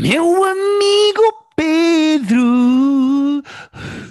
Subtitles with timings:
[0.00, 1.22] Meu amigo
[1.56, 3.42] Pedro.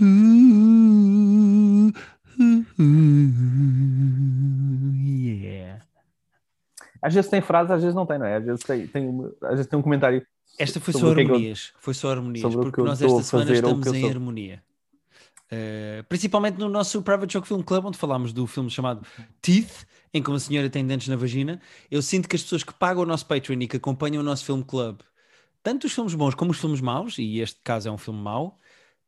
[0.02, 1.92] Uh,
[2.40, 5.84] uh, uh, yeah.
[7.02, 8.38] Às vezes tem frase, às vezes não tem, não é?
[8.38, 10.26] Às vezes tem, tem, uma- às vezes tem um comentário.
[10.60, 11.74] Esta foi só é que eu- harmonias.
[11.80, 14.10] Foi só harmonias, porque nós esta semana estamos em sou.
[14.10, 14.64] harmonia.
[15.52, 19.06] Uh, principalmente no nosso Private Joke Film Club, onde falámos do filme chamado
[19.42, 21.60] Teeth, em que uma senhora tem dentes na vagina.
[21.90, 24.46] Eu sinto que as pessoas que pagam o nosso Patreon e que acompanham o nosso
[24.46, 25.00] Film Club,
[25.64, 28.60] tanto os filmes bons como os filmes maus, e este caso é um filme mau,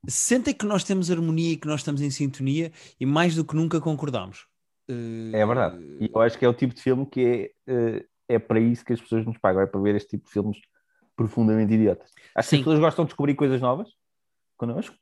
[0.07, 3.55] sentem que nós temos harmonia e que nós estamos em sintonia e mais do que
[3.55, 4.45] nunca concordamos.
[4.89, 5.77] Uh, É verdade.
[5.99, 8.83] E eu acho que é o tipo de filme que é, eh, é para isso
[8.83, 10.57] que as pessoas nos pagam, é para ver este tipo de filmes
[11.15, 12.09] profundamente idiotas.
[12.35, 12.61] Acho que Sim.
[12.61, 13.87] as pessoas gostam de descobrir coisas novas
[14.57, 14.95] connosco,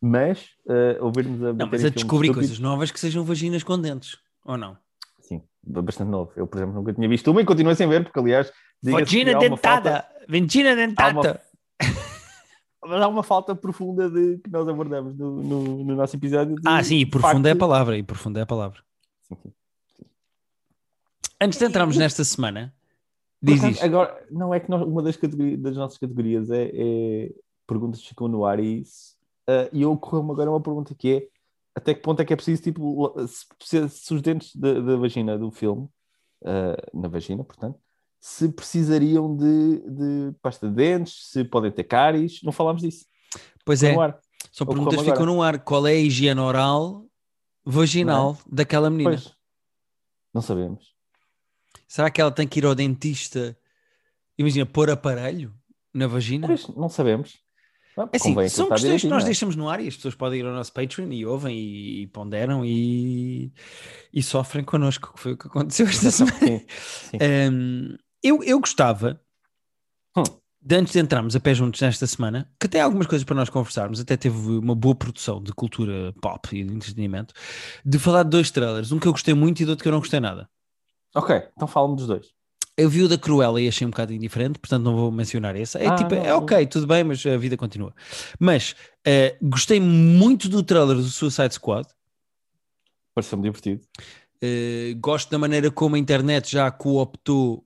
[0.00, 4.18] mas eh, ouvirmos a Não, mas a descobrir coisas novas que sejam vaginas com dentes,
[4.44, 4.76] ou não?
[5.20, 6.32] Sim, bastante novo.
[6.36, 8.50] Eu, por exemplo, nunca tinha visto uma e continuo sem ver, porque aliás,
[8.82, 10.42] que Vagina uma falta- dentada!
[10.42, 11.42] Vagina dentada!
[12.86, 16.54] mas há uma falta profunda de que nós abordamos no, no, no nosso episódio.
[16.66, 18.80] Ah, sim, e profunda é a palavra, e profunda é a palavra.
[19.22, 19.52] Sim, sim.
[21.40, 22.74] Antes de entrarmos nesta semana,
[23.42, 23.84] diz isto.
[23.84, 27.30] Agora, não é que nós- uma das, das nossas categorias é, é
[27.66, 29.16] perguntas que ficam no ar e isso.
[29.48, 31.28] ah, E eu ocorreu-me agora uma pergunta que é
[31.76, 33.12] até que ponto é que é preciso, tipo,
[33.60, 35.88] se, se- os dentes da, da vagina do filme,
[36.44, 37.78] ah, na vagina, portanto,
[38.24, 43.04] se precisariam de, de pasta de dentes, se podem ter cáries, não falámos disso.
[43.66, 43.94] Pois é,
[44.50, 45.62] são perguntas que ficam no ar.
[45.62, 47.04] Qual é a higiene oral
[47.62, 49.10] vaginal daquela menina?
[49.10, 49.30] Pois,
[50.32, 50.94] não sabemos.
[51.86, 53.58] Será que ela tem que ir ao dentista?
[54.38, 55.52] Imagina, pôr aparelho
[55.92, 56.46] na vagina?
[56.46, 57.44] Pois, não sabemos.
[57.94, 59.26] É assim, são contar questões que nós é?
[59.26, 62.06] deixamos no ar e as pessoas podem ir ao nosso Patreon e ouvem e, e
[62.06, 63.52] ponderam e,
[64.12, 66.38] e sofrem connosco, que foi o que aconteceu esta semana.
[66.38, 66.66] Sim,
[67.10, 67.18] sim.
[67.52, 69.20] Um, eu, eu gostava,
[70.16, 70.22] Hum.
[70.62, 73.50] de antes de entrarmos a pé juntos nesta semana, que há algumas coisas para nós
[73.50, 77.34] conversarmos, até teve uma boa produção de cultura pop e de entretenimento,
[77.84, 79.92] de falar de dois trailers, um que eu gostei muito e do outro que eu
[79.92, 80.48] não gostei nada.
[81.14, 82.32] Ok, então fala-me dos dois.
[82.76, 85.78] Eu vi o da Cruella e achei um bocado indiferente, portanto não vou mencionar esse.
[85.78, 87.94] É Ah, tipo, não, é ok, tudo bem, mas a vida continua.
[88.40, 88.74] Mas
[89.06, 91.86] eh, gostei muito do trailer do Suicide Squad.
[93.14, 93.80] Pareceu-me divertido.
[94.42, 97.64] Uh, gosto da maneira como a internet já cooptou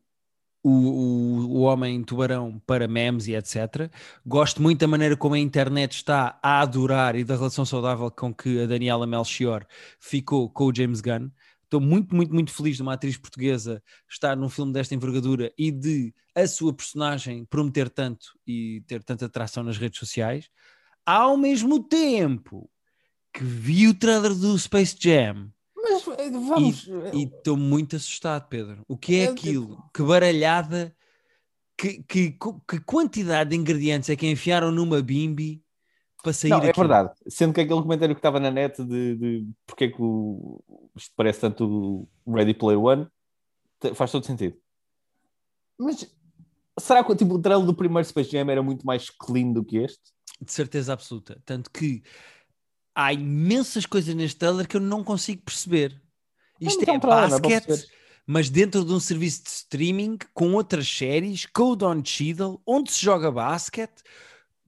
[0.63, 3.91] o, o, o Homem Tubarão para memes e etc.
[4.27, 8.35] Gosto muito da maneira como a internet está a adorar e da relação saudável com
[8.35, 9.67] que a Daniela Melchior
[10.01, 11.31] ficou com o James Gunn.
[11.65, 15.71] Estou muito, muito, muito feliz de uma atriz portuguesa estar num filme desta envergadura e
[15.71, 20.49] de a sua personagem prometer tanto e ter tanta atração nas redes sociais.
[21.05, 22.71] Ao mesmo tempo
[23.33, 25.53] que vi o trailer do Space Jam
[25.91, 26.87] Mas eh, vamos.
[27.15, 28.85] e estou muito assustado, Pedro.
[28.89, 29.83] O que é É, aquilo?
[29.95, 30.95] Que baralhada,
[31.77, 32.33] que, que,
[32.69, 35.63] que quantidade de ingredientes é que enfiaram numa bimbi
[36.23, 36.89] para sair Não, é aquilo?
[36.89, 37.15] verdade.
[37.29, 40.61] Sendo que aquele comentário que estava na net de, de porque é que o,
[40.97, 43.07] isto parece tanto o Ready Player One
[43.95, 44.57] faz todo sentido.
[45.79, 46.13] Mas
[46.79, 49.79] será que tipo, o trailer do primeiro Space Jam era muito mais clean do que
[49.79, 50.03] este?
[50.41, 51.41] De certeza absoluta.
[51.45, 52.03] Tanto que
[52.99, 56.03] há imensas coisas neste trailer que eu não consigo perceber.
[56.61, 57.87] Isto é não é basquete,
[58.27, 63.01] mas dentro de um serviço de streaming com outras séries, Code on Cheadle, onde se
[63.01, 64.03] joga basquete.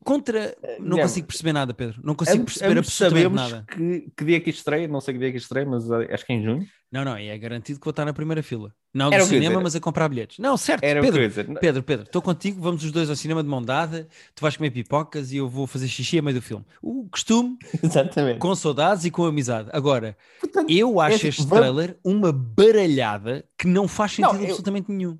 [0.04, 0.56] Contra.
[0.62, 2.00] Não Guilherme, consigo perceber nada, Pedro.
[2.02, 3.66] Não consigo perceber ambos absolutamente sabemos nada.
[3.70, 6.08] que, que dia é que estreia, não sei que dia é que estreia, mas eh,
[6.14, 6.66] acho que é em junho.
[6.90, 8.74] Não, não, e é garantido que vou estar na primeira fila.
[8.92, 10.38] Não do cinema, mas a comprar bilhetes.
[10.38, 11.28] Não, certo, Era Pedro.
[11.28, 11.46] dizer.
[11.60, 14.70] Pedro, Pedro, estou contigo, vamos os dois ao cinema de mão dada, tu vais comer
[14.70, 16.64] pipocas e eu vou fazer xixi a meio do filme.
[16.82, 18.40] O costume, Exatamente.
[18.40, 19.68] com saudades e com amizade.
[19.72, 24.40] Agora, Portanto, eu acho assim, este vamos- trailer uma baralhada que não faz sentido Não,
[24.40, 25.16] eu- absolutamente nenhum.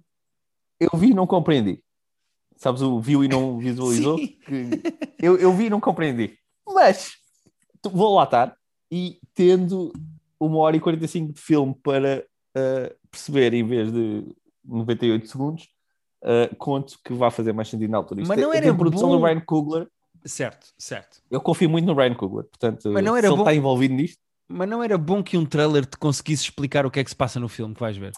[0.81, 1.81] eu vi e não compreendi.
[2.61, 4.19] Sabes o viu e não visualizou?
[5.21, 6.39] Eu, eu vi e não compreendi.
[6.67, 7.13] Mas
[7.85, 8.55] vou lá estar
[8.93, 9.91] e tendo
[10.39, 14.25] uma hora e 45 de filme para ah, perceber em vez de
[14.65, 15.69] 98 segundos,
[16.23, 18.21] ah, conto que vai fazer mais sentido na altura.
[18.21, 19.89] Isto Mas não é era a produção bom- do Ryan Coogler.
[20.27, 21.23] Certo, certo.
[21.31, 22.45] Eu confio muito no Ryan Coogler.
[22.45, 25.39] Portanto, Mas não se era ele bom- está envolvido nisto, Mas não era bom que
[25.39, 27.97] um trailer te conseguisse explicar o que é que se passa no filme que vais
[27.97, 28.13] ver?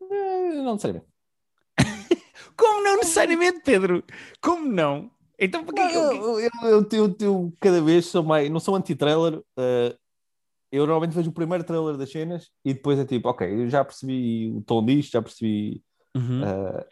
[0.00, 1.10] eh, não necessariamente.
[2.60, 4.04] Como não necessariamente, Pedro?
[4.40, 5.10] Como não?
[5.38, 8.50] Então, para que é que eu- Eu, eu, eu, cada vez sou mais.
[8.50, 9.40] Não sou anti-trailer.
[9.56, 9.96] eh,
[10.70, 13.84] eu normalmente vejo o primeiro trailer das cenas e depois é tipo, ok, eu já
[13.84, 15.82] percebi o tom disto, já percebi.
[16.14, 16.44] Uhum.
[16.44, 16.86] eh,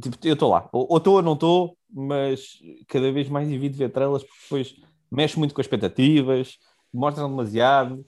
[0.00, 0.68] tipo, eu estou lá.
[0.72, 4.76] Ou estou ou não estou, mas cada vez mais evito ver trailers porque depois
[5.10, 6.56] mexe muito com as expectativas,
[6.94, 8.06] mostram demasiado.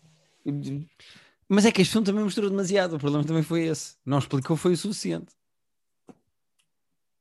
[1.49, 2.95] Mas é que este filme também mostrou demasiado.
[2.95, 3.97] O problema também foi esse.
[4.07, 5.33] Não explicou, foi o suficiente.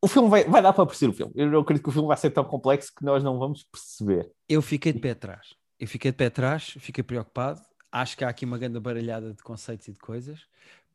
[0.01, 1.33] O filme vai, vai dar para perceber o filme.
[1.35, 4.31] Eu não acredito que o filme vai ser tão complexo que nós não vamos perceber.
[4.47, 5.53] Eu fiquei de pé atrás.
[5.79, 7.61] Eu fiquei de pé atrás, fiquei preocupado.
[7.91, 10.41] Acho que há aqui uma grande baralhada de conceitos e de coisas,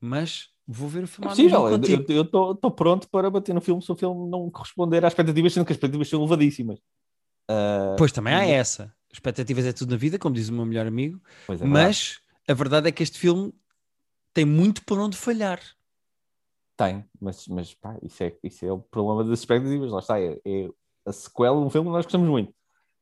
[0.01, 1.27] mas vou ver o filme.
[1.27, 1.69] É possível,
[2.09, 5.67] eu estou pronto para bater no filme se o filme não corresponder às expectativas, sendo
[5.67, 6.79] que as expectativas são elevadíssimas.
[7.49, 8.95] Ah, Pois também há essa.
[9.13, 12.19] Expectativas é tudo na vida, como diz o meu melhor amigo, é mas
[12.49, 13.53] a verdade é que este filme
[14.33, 15.61] tem muito por onde falhar.
[16.77, 19.91] Tem, mas, mas pá, isso, é, isso é o problema das expectativas.
[19.91, 20.69] Lá está, é, é
[21.07, 22.53] a sequela de um filme que nós gostamos muito,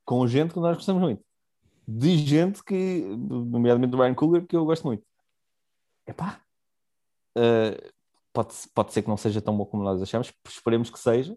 [0.04, 1.24] com gente que nós gostamos muito,
[1.88, 5.02] de gente que, nomeadamente do Ryan Coogler, que eu gosto muito.
[6.06, 6.40] Epá,
[7.38, 7.92] uh,
[8.32, 11.36] pode, pode ser que não seja tão bom como nós achamos, esperemos que seja.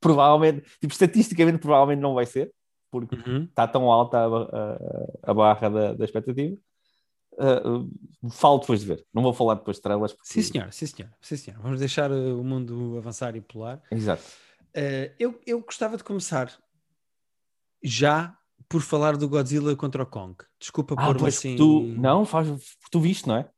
[0.00, 2.52] Provavelmente, tipo, estatisticamente, provavelmente não vai ser,
[2.90, 6.56] porque está tão alta a, a, a barra da, da expectativa.
[7.32, 7.88] Uh,
[8.30, 10.12] falo depois de ver, não vou falar depois de estrelas.
[10.12, 10.28] Porque...
[10.28, 11.60] Sim, senhor, sim, senhor, sim, senhor.
[11.60, 13.80] Vamos deixar uh, o mundo avançar e pular.
[13.90, 14.22] Exato.
[14.76, 16.52] Uh, eu, eu gostava de começar
[17.82, 18.36] já
[18.68, 20.36] por falar do Godzilla contra o Kong.
[20.58, 21.56] Desculpa Ah, por assim.
[21.56, 22.48] tu, não, faz,
[22.90, 23.48] tu viste, não é?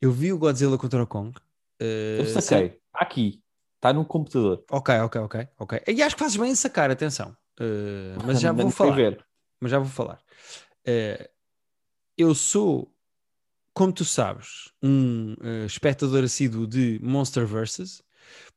[0.00, 1.36] Eu vi o Godzilla contra o Kong.
[1.80, 2.66] Uh, Eu saquei.
[2.66, 3.42] Está aqui.
[3.76, 4.62] Está no computador.
[4.70, 5.82] Ok, ok, ok, ok.
[5.86, 7.36] E acho que fazes bem em sacar, atenção.
[7.58, 9.26] Uh, mas já Não vou sei falar.
[9.60, 10.20] Mas já vou falar.
[12.20, 12.94] Eu sou,
[13.72, 18.02] como tu sabes, um uh, espectador assíduo de Monster vs.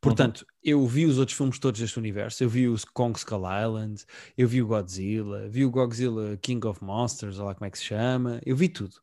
[0.01, 2.43] Portanto, eu vi os outros filmes todos deste universo.
[2.43, 4.03] Eu vi o Kong Skull Island,
[4.37, 7.77] eu vi o Godzilla, vi o Godzilla King of Monsters, olha lá como é que
[7.77, 8.41] se chama.
[8.45, 8.97] Eu vi tudo.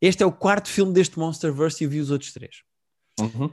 [0.00, 2.64] Este é o quarto filme deste Monsterverse e eu vi os outros três.
[3.20, 3.52] Uhum.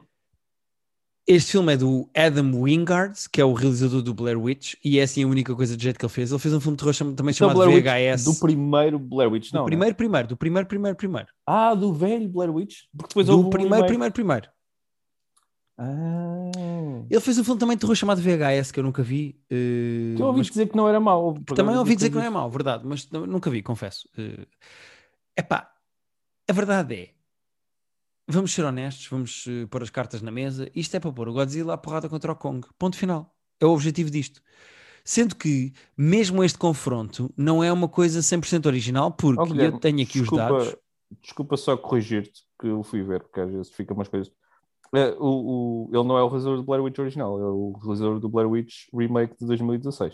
[1.32, 5.04] Este filme é do Adam Wingard, que é o realizador do Blair Witch, e é
[5.04, 6.32] assim a única coisa de jeito que ele fez.
[6.32, 8.24] Ele fez um filme de terror também Do chamado Blair Witch, VHS.
[8.24, 9.60] Do primeiro Blair Witch, Do não.
[9.62, 9.70] não é?
[9.70, 11.28] primeiro, primeiro, do primeiro, primeiro, primeiro.
[11.46, 12.78] Ah, do velho Blair Witch?
[12.98, 14.50] Porque depois Do primeiro, primeiro, primeiro.
[15.78, 16.50] Ah.
[17.08, 19.40] Ele fez um filme também de terror chamado VHS, que eu nunca vi.
[19.52, 21.36] eh, Tu ouvi mas dizer que não era mau.
[21.56, 24.10] também ouvi dizer que não é mau, verdade, mas nunca vi, confesso.
[24.18, 24.48] É
[25.42, 25.70] epá,
[26.50, 27.10] a verdade é,
[28.30, 30.70] vamos ser honestos, vamos eh, pôr as cartas na mesa.
[30.76, 32.66] Isto é para pôr o Godzilla à porrada contra o Kong.
[32.78, 33.36] Ponto final.
[33.60, 34.42] É o objetivo disto.
[35.04, 39.80] Sendo que, mesmo este confronto, não é uma coisa 100% original, porque Oh, Guilherme, eu
[39.80, 40.76] tenho aqui desculpa, os dados.
[41.22, 44.32] Desculpa só corrigir-te, que eu fui ver, porque às vezes fica umas coisas.
[44.94, 48.20] É, o, o- ele não é o realizador do Blair Witch original, é o realizador
[48.20, 50.14] do Blair Witch remake de 2016.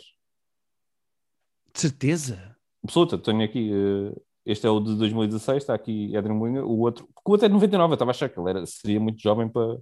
[1.74, 2.56] De certeza?
[2.84, 3.72] Absoluta, tenho aqui.
[3.74, 6.64] eh, este é o de 2016, está aqui Adrian Winger.
[6.66, 8.66] O outro, porque o outro é de 99, eu estava a achar que ele era,
[8.66, 9.78] seria muito jovem para.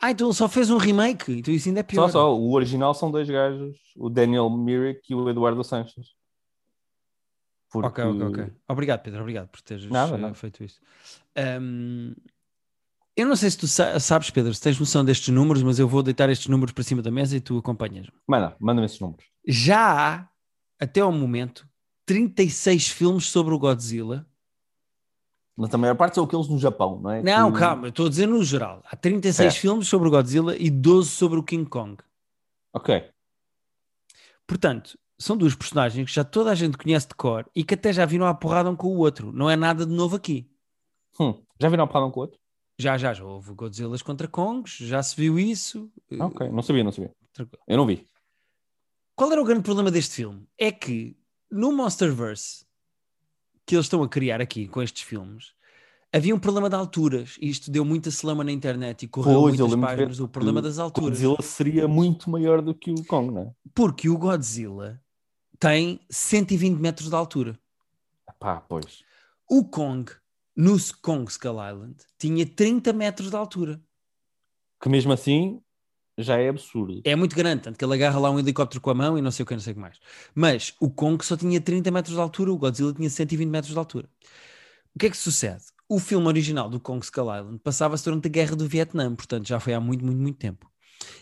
[0.00, 2.06] Ah, então ele só fez um remake, então isso ainda é pior.
[2.08, 6.08] Só, só, o original são dois gajos, o Daniel Myrick e o Eduardo Sanches.
[7.70, 8.52] Porque- Ok, ok, ok.
[8.68, 10.34] Obrigado, Pedro, obrigado por teres Nada, eh, nada.
[10.34, 10.78] feito isso.
[11.36, 12.12] Ahm,
[13.16, 15.88] eu não sei se tu sa- sabes, Pedro, se tens noção destes números, mas eu
[15.88, 18.12] vou deitar estes números para cima da mesa e tu acompanhas-me.
[18.28, 19.24] Manda, manda-me esses números.
[19.46, 19.80] Já
[20.18, 20.28] há,
[20.78, 21.66] até ao momento,
[22.06, 24.26] 36 filmes sobre o Godzilla.
[25.56, 27.22] Mas a maior parte são aqueles no Japão, não é?
[27.22, 28.82] Não, Que- calma, estou a dizer no geral.
[28.86, 29.60] Há 36 Certo.
[29.62, 31.96] filmes sobre o Godzilla e 12 sobre o King Kong.
[32.72, 33.08] Ok.
[34.46, 37.92] Portanto, são duas personagens que já toda a gente conhece de cor e que até
[37.92, 39.32] já viram à porrada um com o outro.
[39.32, 40.50] Não é nada de novo aqui.
[41.20, 42.38] Hum, Já viram a porrada um com o outro?
[42.76, 45.88] Já, já, já houve Godzillas contra Kongs, já se viu isso.
[46.18, 47.14] Ok, não sabia, não sabia.
[47.68, 48.08] Eu não vi.
[49.14, 50.44] Qual era o grande problema deste filme?
[50.58, 51.16] É que
[51.50, 52.64] no Monsterverse
[53.66, 55.52] que eles estão a criar aqui com estes filmes,
[56.12, 57.36] havia um problema de alturas.
[57.40, 60.20] E isto deu muita celama na internet e correu Pois, muitas páginas.
[60.20, 61.10] O problema das alturas.
[61.10, 63.52] Godzilla seria muito maior do que o Kong, não é?
[63.74, 65.00] Porque o Godzilla
[65.58, 67.58] tem 120 metros de altura.
[68.38, 69.02] Pá, pois.
[69.48, 70.10] O Kong,
[70.54, 73.80] no Kong Skull Island, tinha 30 metros de altura.
[74.80, 75.62] Que mesmo assim
[76.16, 77.00] já é absurdo.
[77.04, 79.30] É muito grande, tanto que ele agarra lá um helicóptero com a mão e não
[79.30, 79.98] sei o que, não sei o que mais.
[80.34, 83.78] Mas o Kong só tinha 30 metros de altura, o Godzilla tinha 120 metros de
[83.78, 84.08] altura.
[84.94, 85.64] O que é que sucede?
[85.88, 89.58] O filme original do Kong Skull Island passava-se durante a Guerra do Vietnã, portanto já
[89.58, 90.70] foi há muito, muito, muito tempo.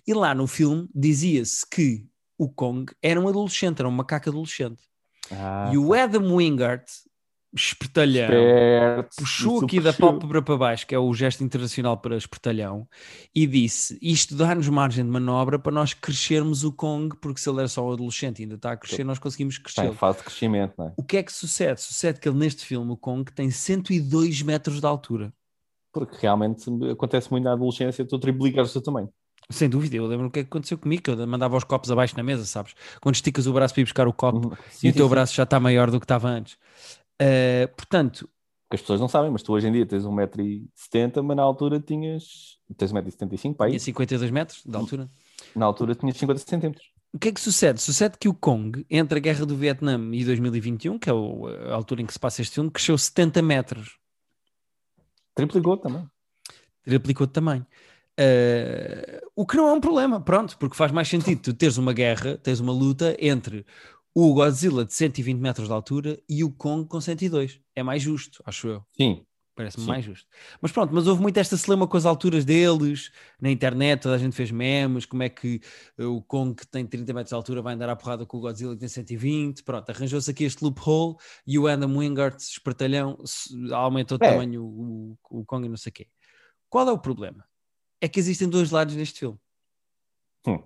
[0.06, 2.06] E lá no filme dizia-se que
[2.38, 4.82] o Kong era um adolescente, era um macaco adolescente.
[5.30, 6.84] Ah, e o Adam Wingard,
[7.54, 9.16] espertalhão, esperto.
[9.16, 12.88] puxou aqui da pálpebra para baixo, que é o gesto internacional para espertalhão,
[13.35, 17.59] e disse: Isto dá-nos margem de manobra para nós crescermos o Kong, porque se ele
[17.61, 19.87] era só um adolescente e ainda está a crescer, nós conseguimos Está crescer.
[19.87, 20.92] em fase de crescimento, não é?
[20.97, 21.80] O que é que sucede?
[21.80, 25.32] Sucede que ele neste filme, o Kong, tem 102 metros de altura.
[25.92, 29.12] Porque realmente acontece muito na adolescência, tu triplicas o teu tamanho.
[29.50, 31.90] Sem dúvida, eu lembro o que é que aconteceu comigo, que eu mandava os copos
[31.90, 32.75] abaixo na mesa, sabes?
[33.00, 34.56] Quando esticas o braço para ir buscar o copo Uhum.
[34.82, 35.09] e Sim, o teu sim, sim.
[35.11, 36.56] braço já está maior do que estava antes.
[37.21, 38.28] Uh, portanto,
[38.71, 41.81] Que as pessoas não sabem, mas tu hoje em dia tens 1,70m, mas na altura
[41.81, 42.59] tinhas.
[42.76, 43.73] Tens 1,75m para aí.
[43.73, 45.09] tinha 52 metros de altura.
[45.54, 46.87] Na altura tinha 50 centímetros.
[47.12, 47.83] O que é que sucede?
[47.83, 52.00] Sucede que o Kong, entre a Guerra do Vietnã e 2021, que é a altura
[52.00, 53.99] em que se passa este filme, cresceu 70 metros.
[55.35, 56.09] Triplicou também.
[56.83, 57.66] Triplicou de tamanho.
[58.16, 61.92] Eh, o que não é um problema, pronto, porque faz mais sentido tu teres uma
[61.92, 63.64] guerra, tens uma luta entre
[64.14, 67.61] o Godzilla de 120 metros de altura e o Kong com 102.
[67.75, 68.85] É mais justo, acho eu.
[68.97, 69.25] Sim.
[69.54, 70.26] Parece-me mais justo.
[70.62, 74.19] Mas pronto, mas houve muito esta celema com as alturas deles, na internet, toda a
[74.19, 75.61] gente fez memes, como é que
[75.99, 78.40] eh, o Kong que tem 30 metros de altura vai andar à porrada com o
[78.40, 81.16] Godzilla que tem 120, pronto, arranjou-se aqui este loophole
[81.47, 83.19] e o Adam Wingard, espertalhão,
[83.73, 84.31] aumentou É.
[84.31, 86.09] tamanho o, o, o Kong e não sei o quê.
[86.71, 87.45] Qual é o problema?
[88.00, 89.38] É que existem dois lados neste filme.
[90.47, 90.62] Hum.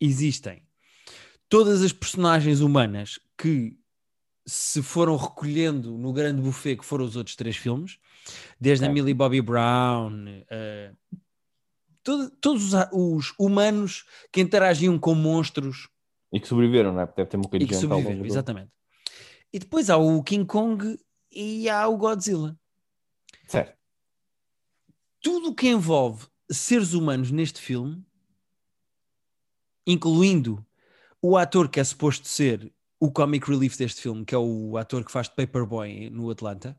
[0.00, 0.63] Existem
[1.54, 3.78] todas as personagens humanas que
[4.44, 7.96] se foram recolhendo no grande buffet que foram os outros três filmes,
[8.60, 8.92] desde a Certo.
[8.94, 10.92] Millie Bobby Brown, eh,
[12.02, 15.88] todo- todos os, a- os humanos que interagiam com monstros
[16.32, 17.06] E que sobreviveram, não é?
[17.06, 18.72] Deve ter morrido e que gente sobreviveram, exatamente.
[19.52, 20.98] E depois há o King Kong
[21.30, 22.58] e há o Godzilla.
[23.46, 23.78] Certo.
[25.22, 28.04] Tudo o que envolve seres humanos neste filme,
[29.86, 30.64] incluindo
[31.26, 35.02] o ator que é suposto ser o comic relief deste filme, que é o ator
[35.04, 36.78] que faz de Paperboy no Atlanta,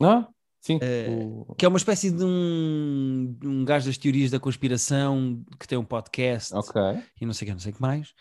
[0.00, 0.28] Ah,
[0.60, 0.78] sim.
[0.82, 5.68] Eh, o- que é uma espécie de um, um gajo das teorias da conspiração que
[5.68, 6.80] tem um podcast Ok.
[7.20, 8.12] e não sei o que, não sei o que mais.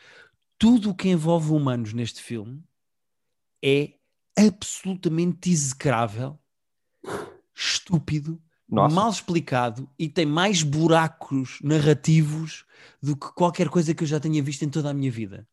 [0.59, 2.63] Tudo o que envolve humanos neste filme
[3.63, 3.93] é
[4.37, 6.39] absolutamente execrável,
[7.55, 8.95] estúpido, Nossa.
[8.95, 12.65] mal explicado e tem mais buracos narrativos
[13.01, 15.47] do que qualquer coisa que eu já tenha visto em toda a minha vida.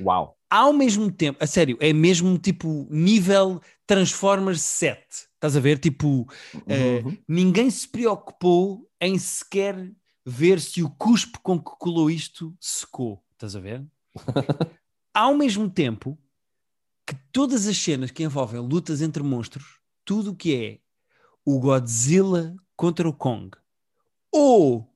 [0.00, 0.36] Uau.
[0.50, 5.06] Ao mesmo tempo, a sério, é mesmo tipo nível Transformers 7.
[5.34, 5.78] Estás a ver?
[5.78, 6.26] Tipo,
[6.66, 7.16] eh, Uhum.
[7.28, 9.92] ninguém se preocupou em sequer
[10.26, 13.22] ver se o cuspe com que colou isto secou.
[13.32, 13.86] Estás a ver?
[15.14, 16.18] Ao mesmo tempo
[17.06, 20.80] que todas as cenas que envolvem lutas entre monstros, tudo o que é
[21.50, 23.50] o Godzilla contra o Kong,
[24.30, 24.92] ou,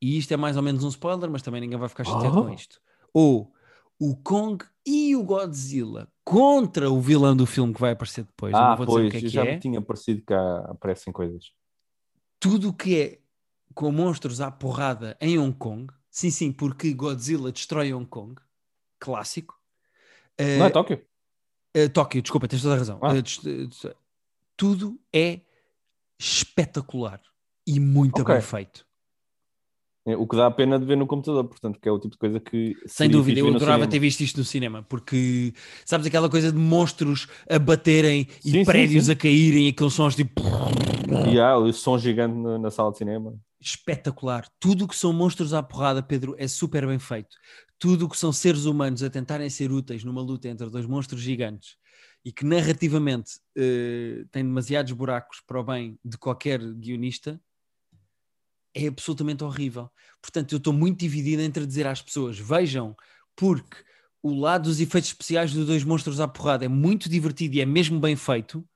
[0.00, 2.44] e isto é mais ou menos um spoiler, mas também ninguém vai ficar chateado Oh.
[2.44, 2.80] com isto,
[3.12, 3.52] ou
[3.98, 8.54] o Kong e o Godzilla contra o vilão do filme que vai aparecer depois.
[8.54, 10.32] Ah, não vou pois, dizer o que é que já é me tinha parecido que
[10.32, 11.50] há- aparecem coisas.
[12.38, 13.20] tudo o que é
[13.74, 18.34] com monstros à porrada em Hong Kong, sim, sim, porque Godzilla destrói Hong Kong,
[19.00, 19.54] clássico.
[20.38, 21.02] Não é Tóquio?
[21.74, 22.98] eh, Tóquio, desculpa, tens toda a razão.
[23.02, 23.12] Ah.
[23.12, 23.40] Des-
[24.56, 25.40] tudo é
[26.18, 27.20] espetacular
[27.66, 28.34] e muito Ok.
[28.34, 28.84] bem feito.
[30.08, 32.12] É, O que dá a pena de ver no computador, portanto, que é o tipo
[32.12, 32.74] de coisa que.
[32.86, 33.90] Sem dúvida, eu adorava cinema.
[33.90, 35.52] ter visto isto no cinema, porque
[35.84, 39.12] sabes aquela coisa de monstros a baterem Sim, e sim, prédios sim.
[39.12, 40.40] a caírem e aqueles sons tipo
[41.32, 43.34] E há o som gigante na, na sala de cinema.
[43.60, 44.46] espetacular.
[44.60, 47.36] Tudo o que são monstros à porrada, Pedro, é super bem feito.
[47.78, 51.20] Tudo o que são seres humanos a tentarem ser úteis numa luta entre dois monstros
[51.20, 51.76] gigantes
[52.26, 57.40] e que narrativamente eh, tem demasiados buracos para o bem de qualquer guionista
[58.74, 59.88] é absolutamente horrível.
[60.20, 62.96] Portanto, eu estou muito dividido entre dizer às pessoas: vejam,
[63.36, 63.76] porque
[64.20, 67.64] o lado dos efeitos especiais dos dois monstros à porrada é muito divertido e é
[67.64, 68.68] mesmo bem feito.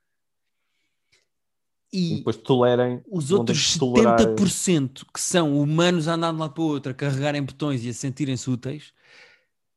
[1.92, 3.02] E E depois tolerem.
[3.10, 6.66] os outros que tolerar- 70% que são humanos a andar de um lado para o
[6.66, 8.92] outro, a carregarem botões e a sentirem-se úteis,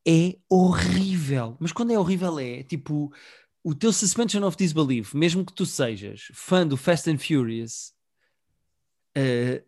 [0.08, 1.58] é horrível.
[1.60, 3.12] Mas quando é horrível é, tipo,
[3.64, 7.94] o teu suspension of disbelief, mesmo que tu sejas fã do Fast and Furious,
[9.16, 9.64] eh,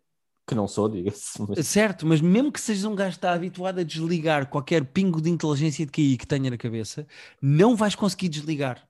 [0.48, 1.42] Que não sou, diga-se.
[1.42, 5.20] mas- certo, mas mesmo que sejas um gajo que está habituado a desligar qualquer pingo
[5.22, 7.08] de inteligência de QI que tenha na cabeça,
[7.42, 8.88] não vais conseguir desligar.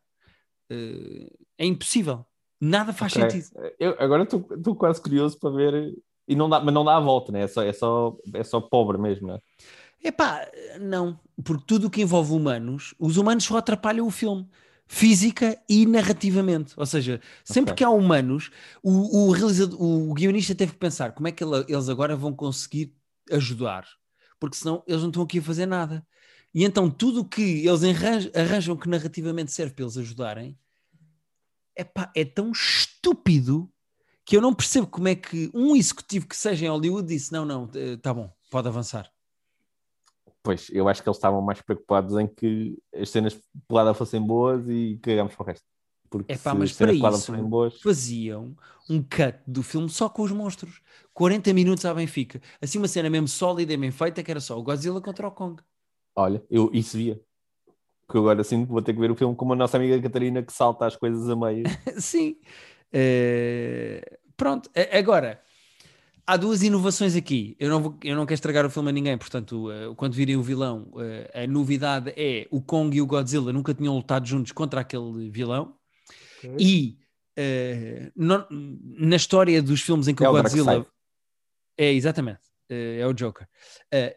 [0.70, 2.26] Eh, é impossível.
[2.60, 3.30] Nada faz Ok.
[3.30, 3.50] sentido.
[3.80, 5.94] Eu, agora estou estou quase curioso para ver.
[6.28, 7.42] E não dá, mas não dá a volta, né?
[7.44, 9.38] É só, é só, é só pobre mesmo, né?
[10.04, 10.42] Epá,
[10.82, 14.48] não, porque tudo o que envolve humanos, os humanos só atrapalham o filme,
[14.88, 16.74] física e narrativamente.
[16.78, 17.78] Ou seja, sempre Ok.
[17.78, 18.52] que há humanos,
[18.84, 22.34] o, o, realizador, o guionista teve que pensar como é que ele- eles agora vão
[22.34, 22.94] conseguir
[23.32, 23.88] ajudar,
[24.40, 26.06] porque senão eles não estão aqui a fazer nada.
[26.54, 30.58] E então tudo o que eles arranjam, arranjam que narrativamente serve para eles ajudarem,
[31.76, 33.70] epá, é tão estúpido
[34.24, 37.46] que eu não percebo como é que um executivo que seja em Hollywood disse: não,
[37.46, 39.12] não, está bom, pode avançar.
[40.46, 44.22] Pois, eu acho que eles estavam mais preocupados em que as cenas de pelada fossem
[44.22, 45.66] boas e cagamos para o resto.
[46.10, 47.82] Porque Epá, se mas as cenas de para isso- boas.
[47.82, 48.56] faziam
[48.88, 50.82] um cut do filme só com os monstros.
[51.14, 52.40] 40 minutos à Benfica.
[52.62, 55.32] Assim, uma cena mesmo sólida e bem feita, que era só o Godzilla contra o
[55.32, 55.62] Kong.
[56.16, 57.20] Olha, eu isso via.
[58.08, 60.44] Que eu agora sim vou ter que ver o filme como a nossa amiga Catarina
[60.44, 61.64] que salta as coisas a meio.
[61.98, 62.38] Sim.
[62.94, 64.70] Eh, pronto.
[64.92, 65.42] Agora,
[66.26, 67.56] há duas inovações aqui.
[67.60, 70.36] Eu não, vou, eu não quero estragar o filme a ninguém, portanto, uh, quando virem
[70.36, 74.52] o vilão, uh, a novidade é o Kong e o Godzilla nunca tinham lutado juntos
[74.52, 75.76] contra aquele vilão.
[76.40, 76.56] Okay.
[76.60, 76.98] E
[77.38, 80.86] uh, no, na história dos filmes em que é o Godzilla.
[81.78, 82.40] É, exatamente.
[82.70, 83.48] é o Joker.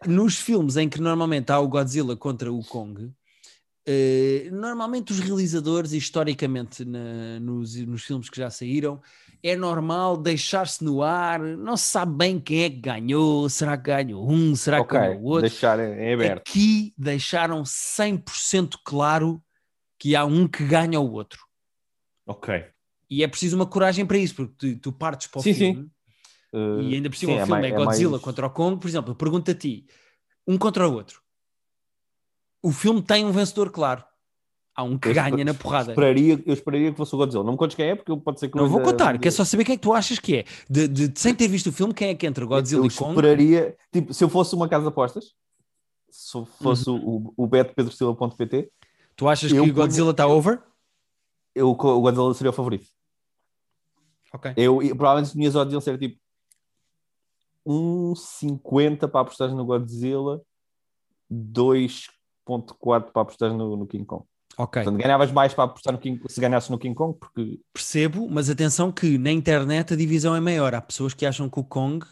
[0.07, 3.13] nos filmes em que normalmente há o Godzilla contra o Kong,
[4.53, 9.03] normalmente os realizadores, historicamente na, nos, nos filmes que já saíram,
[9.43, 13.85] é normal deixar-se no ar, não se sabe bem quem é que ganhou, será que
[13.85, 15.49] ganhou um, será que ganhou o outro.
[15.49, 16.49] Deixar em aberto.
[16.49, 19.43] Aqui deixaram 100% claro
[19.99, 21.45] que há um que ganha o outro.
[22.27, 22.65] Ok.
[23.11, 25.83] E é preciso uma coragem para isso, porque tu, tu partes para o sim, filme
[25.83, 25.91] sim.
[26.53, 28.23] Uh, e ainda por cima sim, o é filme é, é Godzilla mais...
[28.23, 29.87] contra o Kong, por exemplo, eu pergunto a ti,
[30.47, 31.23] um contra o outro.
[32.63, 34.05] O filme tem um vencedor claro.
[34.79, 35.91] Há um que eu ganha na porrada.
[35.91, 37.43] Esperaria, eu esperaria que fosse o Godzilla.
[37.43, 39.65] Não me contes quem é, porque pode ser que Não vou contar, quer só saber
[39.65, 40.45] quem é que tu achas que é.
[40.71, 42.47] De, de, de, sem ter visto o filme, quem é que entra?
[42.47, 43.11] Godzilla eu e Kong?
[43.11, 45.35] esperaria, tipo, se eu fosse uma casa de apostas,
[46.09, 47.33] se fosse uhum.
[47.37, 48.71] o, o betpedrostila.pt.
[49.17, 50.63] Tu achas que o Godzilla está over?
[51.53, 52.87] Eu, o Godzilla seria o favorito.
[54.33, 54.53] Ok.
[54.57, 56.21] Eu, eu provavelmente as minhas odds iam ser tipo
[57.67, 60.41] 1,50 para apostar no Godzilla,
[61.29, 64.25] 2,4 para apostar no, no King Kong.
[64.59, 64.83] Ok.
[64.83, 67.61] Portanto, ganhavas mais para apostar no King, se ganhasses no King Kong, porque.
[67.73, 70.75] Percebo, mas atenção que na internet a divisão é maior.
[70.75, 72.05] Há pessoas que acham que o Kong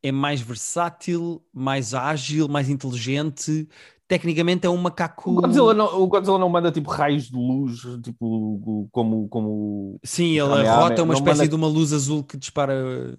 [0.00, 3.68] é mais versátil, mais ágil, mais inteligente.
[4.06, 5.32] Tecnicamente é um macaco.
[5.32, 9.28] O Godzilla não, o Godzilla não manda tipo raios de luz, tipo como.
[9.28, 11.48] como Sim, ele rota uma espécie manda...
[11.48, 13.18] de uma luz azul que dispara.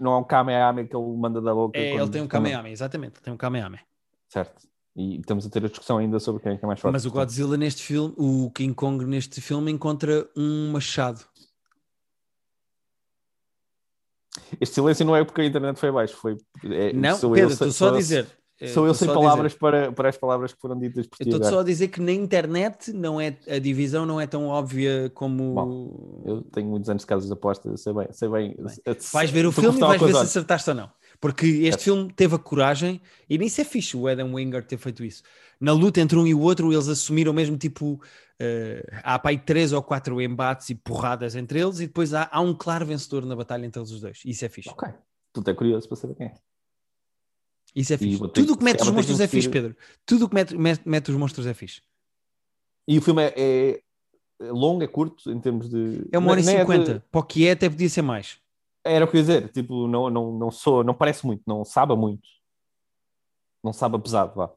[0.00, 1.78] Não é um Kamehameha que ele manda da boca.
[1.78, 3.82] É, ele tem um Kamehameha, exatamente, tem um Kamehameha.
[4.28, 4.66] Certo.
[4.96, 6.92] E estamos a ter a discussão ainda sobre quem é, que é mais forte.
[6.92, 11.20] Mas o Godzilla neste filme, o King Kong neste filme encontra um machado.
[14.58, 16.36] Este silêncio não é porque a internet foi abaixo, foi.
[16.64, 18.26] É, não, Pedro, estou só a dizer.
[18.72, 21.28] Sou eu sem palavras para, para as palavras que foram ditas por ti.
[21.28, 25.10] Estou só a dizer que na internet não é, a divisão não é tão óbvia
[25.14, 25.52] como.
[25.52, 28.08] Bom, eu tenho muitos anos de casas de apostas, sei bem.
[28.12, 28.96] Sei bem, bem.
[29.12, 30.90] Vais ver o filme e vais ver se acertaste ou não.
[31.20, 31.84] Porque este é.
[31.84, 35.22] filme teve a coragem, e nisso é fixe o Adam Winger ter feito isso.
[35.60, 38.00] Na luta entre um e o outro, eles assumiram mesmo tipo.
[38.38, 42.28] Uh, há para aí três ou quatro embates e porradas entre eles, e depois há,
[42.30, 44.20] há um claro vencedor na batalha entre eles os dois.
[44.26, 44.68] Isso é fixe.
[44.68, 44.88] Ok.
[45.32, 46.34] Tu é curioso para saber quem é.
[47.74, 48.18] Isso é fixe.
[48.28, 49.76] Tudo o que mete os monstros é fixe, Pedro.
[50.04, 51.82] Tudo o que mete, mete, mete, os monstros é fixe.
[52.88, 53.82] E o filme é, é,
[54.50, 56.06] longo, é curto em termos de.
[56.12, 56.90] É uma hora e é cinquenta.
[56.90, 57.00] É de...
[57.10, 58.38] Para o que é, até podia ser mais.
[58.86, 61.64] Era o que eu ia dizer, tipo, não, não, não sou, não parece muito, não
[61.64, 62.28] sabe muito.
[63.62, 64.50] Não sabe pesado, vá.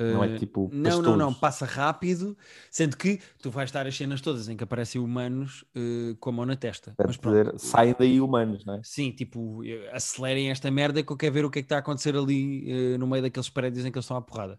[0.00, 0.68] Não é tipo.
[0.72, 2.36] Não, não, não, passa rápido,
[2.68, 6.32] sendo que tu vais estar as cenas todas em que aparecem humanos uh, com a
[6.32, 6.94] mão na testa.
[6.98, 8.80] Mas dizer, saem daí humanos, não é?
[8.82, 11.78] Sim, tipo, acelerem esta merda que eu quero ver o que é que está a
[11.78, 14.58] acontecer ali uh, no meio daqueles prédios em que eles estão à porrada.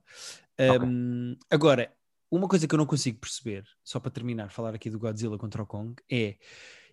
[0.58, 1.48] Um, okay.
[1.52, 1.92] Agora,
[2.32, 5.62] uma coisa que eu não consigo perceber, só para terminar, falar aqui do Godzilla contra
[5.62, 6.38] o Kong, é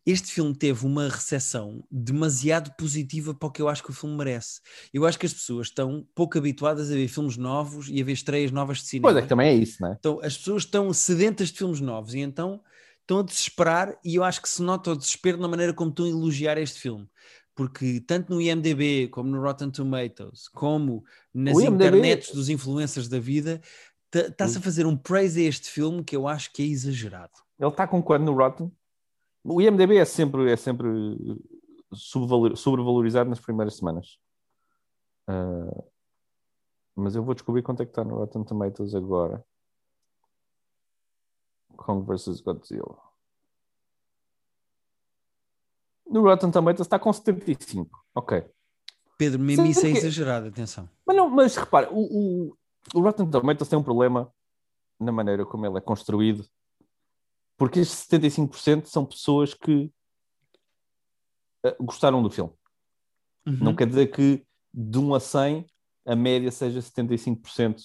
[0.04, 4.16] este filme teve uma recepção demasiado positiva para o que eu acho que o filme
[4.16, 4.60] merece.
[4.92, 8.12] Eu acho que as pessoas estão pouco habituadas a ver filmes novos e a ver
[8.12, 9.08] estreias novas de cinema.
[9.08, 9.96] Pois é, que também é isso, não é?
[9.98, 12.60] Então, as pessoas estão sedentas de filmes novos e então
[13.00, 16.04] estão a desesperar e eu acho que se nota o desespero na maneira como estão
[16.04, 17.08] a elogiar este filme.
[17.54, 21.74] Porque tanto no IMDB, como no Rotten Tomatoes, como nas IMDb...
[21.74, 23.60] internets dos influencers da vida,
[24.12, 27.32] está-se a fazer um praise a este filme que eu acho que é exagerado.
[27.58, 28.72] Ele está com quando no Rotten?
[29.44, 30.88] O IMDB é sempre, é sempre
[31.94, 34.18] sobrevalorizado nas primeiras semanas.
[35.28, 35.85] Uh,
[36.94, 39.44] mas eu vou descobrir quanto é que está no Rotten Tomatoes agora.
[41.76, 42.98] Kong vs Godzilla.
[46.07, 48.05] No Rotten Tomatoes está com 75.
[48.14, 48.44] Ok.
[49.16, 50.88] Pedro, mesmo isso é exagerado, atenção.
[51.07, 52.57] Mas, não, mas repara, o, o,
[52.94, 54.33] o Rotten Tomatoes tem um problema
[55.00, 56.46] na maneira como ele é construído
[57.62, 59.88] porque estes 75% são pessoas que
[61.64, 62.51] uh, gostaram do filme.
[63.46, 63.59] Uhum.
[63.61, 64.44] Não quer dizer que
[64.75, 65.66] de 1 a 100
[66.05, 67.77] a média seja 75%,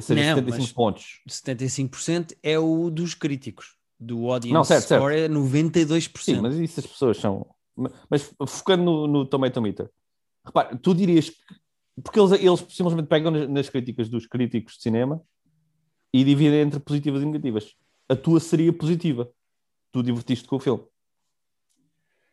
[0.00, 1.22] seja não, 75 pontos.
[1.28, 3.74] 75% é o dos críticos.
[3.98, 5.32] Do audience não, certo, score certo.
[5.32, 6.18] é 92%.
[6.20, 7.52] Sim, mas isso as pessoas são...
[8.08, 9.90] Mas focando no, no Tomato Meter,
[10.44, 11.36] repara, tu dirias que...
[12.00, 15.20] Porque eles, eles simplesmente pegam nas, nas críticas dos críticos de cinema
[16.12, 17.74] e dividem entre positivas e negativas
[18.08, 19.30] a tua seria positiva.
[19.92, 20.84] Tu divertiste com o filme.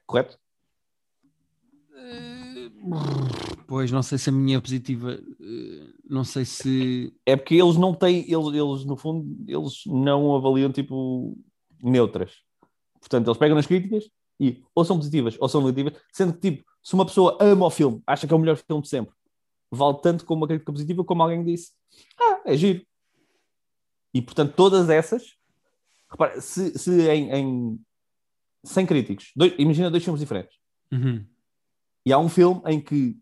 [0.05, 0.37] Correto?
[1.95, 2.69] Eh,
[3.67, 7.15] pois, não sei se a minha é positiva, eh, não sei se.
[7.25, 11.37] É porque eles não têm, eles, eles no fundo, eles não avaliam tipo
[11.81, 12.41] neutras.
[12.99, 14.09] Portanto, eles pegam nas críticas
[14.39, 17.69] e ou são positivas ou são negativas, sendo que, tipo, se uma pessoa ama o
[17.69, 19.13] filme, acha que é o melhor filme de sempre,
[19.71, 21.71] vale tanto como uma crítica positiva, como alguém disse,
[22.19, 22.85] ah, é giro.
[24.13, 25.35] E, portanto, todas essas,
[26.13, 27.79] repara, se, se em, em
[28.63, 30.57] 100 críticos, dois, imagina dois filmes diferentes,
[30.91, 31.25] Uhum.
[32.05, 33.17] e há um filme em que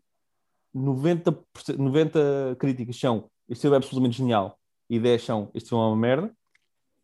[0.74, 1.38] 90,
[1.78, 5.96] 90 críticas são este filme é absolutamente genial e 10 são este filme é uma
[5.96, 6.30] merda,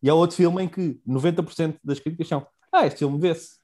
[0.03, 3.59] e há outro filme em que 90% das críticas são ah, este filme vê-se,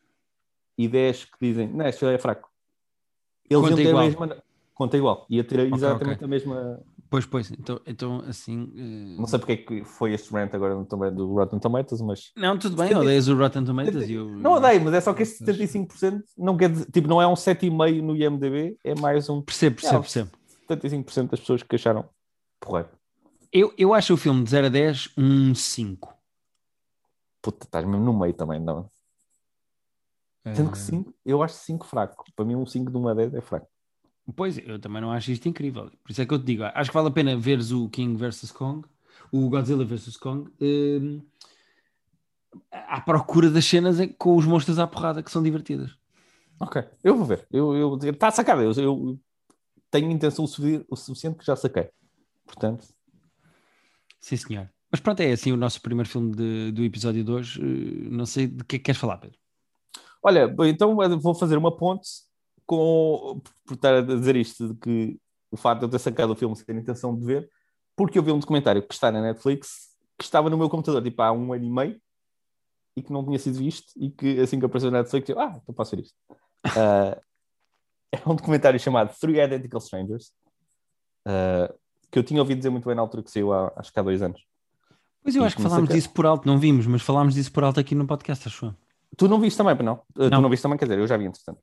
[0.79, 2.51] e 10 que dizem não, este filme é fraco.
[3.49, 4.03] Eles Conta iam ter igual.
[4.03, 4.45] a mesma.
[4.75, 5.27] Conta igual.
[5.29, 6.25] Ia ter exatamente ok.
[6.25, 6.83] a mesma.
[7.15, 8.73] Pois, pois, então, então assim.
[8.77, 12.33] eh, Não sei porque é que foi este rant agora também do Rotten Tomatoes, mas.
[12.37, 14.29] Não, tudo bem, 70 odeias o Rotten Tomatoes e eu...
[14.31, 17.27] Não odeio, mas é só que este Mas- 75% não quer dizer, tipo, não é
[17.29, 20.31] um 7,5 no IMDB, é mais um Percebo, percebo, Não, percebo.
[20.69, 22.09] 75% das pessoas que acharam
[22.59, 22.89] porreiro.
[23.53, 26.13] Eu, eu acho o filme de 0 a 10 um 5.
[27.41, 28.91] Puta, estás mesmo no meio também, não?
[30.55, 32.25] Sendo que Eh, 5, eu acho 5 fraco.
[32.35, 33.69] Para mim, um 5 de 1 a 10 é fraco.
[34.37, 35.91] Pois, eu também não acho isto incrível.
[36.03, 38.17] Por isso é que eu te digo, acho que vale a pena veres o King
[38.17, 38.87] vs Kong,
[39.31, 41.21] o Godzilla vs Kong, hum,
[42.73, 45.91] à procura das cenas com os monstros à porrada que são divertidas.
[46.61, 47.47] Ok, eu vou ver.
[47.51, 48.63] Eu, eu, está sacado.
[48.63, 49.21] Eu, eu
[49.91, 51.91] tenho intenção o sufi- o suficiente que já saquei.
[52.47, 52.87] Portanto,
[54.21, 54.71] Sim, senhor.
[54.91, 57.61] Mas pronto, é assim o nosso primeiro filme de- do episódio de hoje.
[57.61, 59.39] Eh, Não sei de que é que queres falar, Pedro.
[60.23, 62.09] olha, então eu vou fazer uma ponte
[62.67, 66.37] com, por estar a dizer isto, de que o facto de eu ter sacado o
[66.37, 67.49] filme sem ter intenção de ver,
[67.97, 71.23] porque eu vi um documentário que está na Netflix, que estava no meu computador tipo
[71.23, 72.01] há um ano e meio,
[72.97, 75.59] e que não tinha sido visto, e que assim que apareceu na Netflix, eu, ah,
[75.63, 76.15] então posso ver isto.
[76.77, 77.21] Ah,
[78.11, 80.33] é um documentário chamado Three Identical Strangers,
[81.27, 81.73] ah,
[82.11, 84.03] que eu tinha ouvido dizer muito bem na altura que saiu, há, acho que há
[84.03, 84.43] dois anos.
[85.23, 87.65] Pois eu E acho que falámos disso por alto, não vimos, mas falámos disso por
[87.65, 88.75] alto aqui no podcast, acho eu.
[89.17, 89.95] Tu não viste também, não?
[90.17, 90.31] Uh, Não.
[90.31, 91.61] Tu não viste também, quer dizer, eu já vi, entretanto.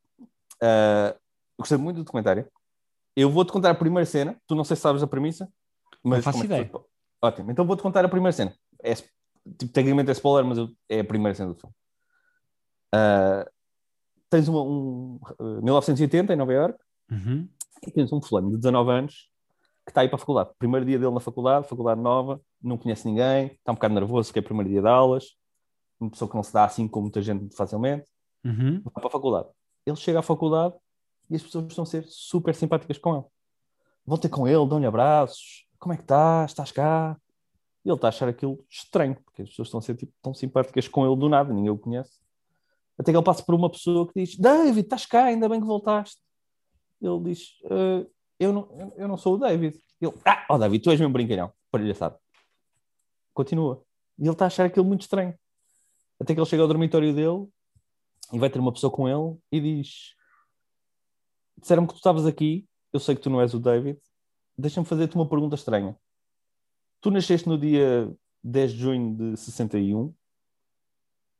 [0.64, 1.18] Uh,
[1.58, 2.48] gostei muito do documentário.
[3.16, 4.36] Eu vou-te contar a primeira cena.
[4.48, 5.52] Tu não sei se sabes a premissa,
[6.04, 6.24] mas.
[6.24, 6.70] faço como é ideia.
[6.72, 6.82] foi?
[7.24, 8.54] Ótimo, então vou-te contar a primeira cena.
[8.82, 10.58] É, tipo, tecnicamente é spoiler, mas
[10.90, 11.76] é a primeira cena do filme.
[12.94, 13.50] Uh,
[14.30, 15.20] tens uma, um.
[15.40, 16.80] uh, 1980 em Nova York
[17.12, 17.48] Uhum.
[17.86, 19.30] e tens um fulano de 19 anos
[19.86, 20.52] que está aí para a faculdade.
[20.58, 24.40] Primeiro dia dele na faculdade, faculdade nova, não conhece ninguém, está um bocado nervoso, que
[24.40, 25.26] é o primeiro dia de aulas,
[26.00, 28.06] uma pessoa que não se dá assim com muita gente facilmente
[28.46, 28.82] Uhum.
[28.84, 29.50] vai para a faculdade.
[29.86, 30.76] Ele chega à faculdade
[31.30, 33.26] e as pessoas estão a ser super simpáticas com ele.
[34.06, 35.66] Vão ter com ele, dão-lhe abraços.
[35.80, 36.52] Como é que estás?
[36.52, 37.18] Estás cá?
[37.84, 40.34] E ele está a achar aquilo estranho, porque as pessoas estão a ser tipo, tão
[40.34, 42.20] simpáticas com ele do nada, ninguém o conhece.
[42.98, 45.66] Até que ele passa por uma pessoa que diz: David, estás cá, ainda bem que
[45.66, 46.22] voltaste.
[47.02, 48.06] Ele diz: "Ah,
[48.40, 49.80] eu, não, eu não sou o David.
[50.00, 52.20] Ele: Ah, oh David, tu és mesmo brincalhão, palhaçada.
[53.34, 53.84] Continua.
[54.20, 55.34] E ele está a achar aquilo muito estranho.
[56.20, 57.48] Até que ele chega ao dormitório dele
[58.34, 60.16] e vai ter uma pessoa com ele e diz:
[61.58, 64.00] Disseram-me que tu estavas aqui, eu sei que tu não és o David,
[64.58, 65.96] deixa-me fazer-te uma pergunta estranha.
[67.02, 68.12] Tu nasceste no dia
[68.44, 70.14] 10 de junho de 61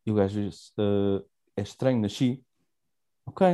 [0.06, 1.24] e o gajo disse: "Ah,
[1.58, 2.44] É estranho, nasci.
[3.26, 3.46] Ok.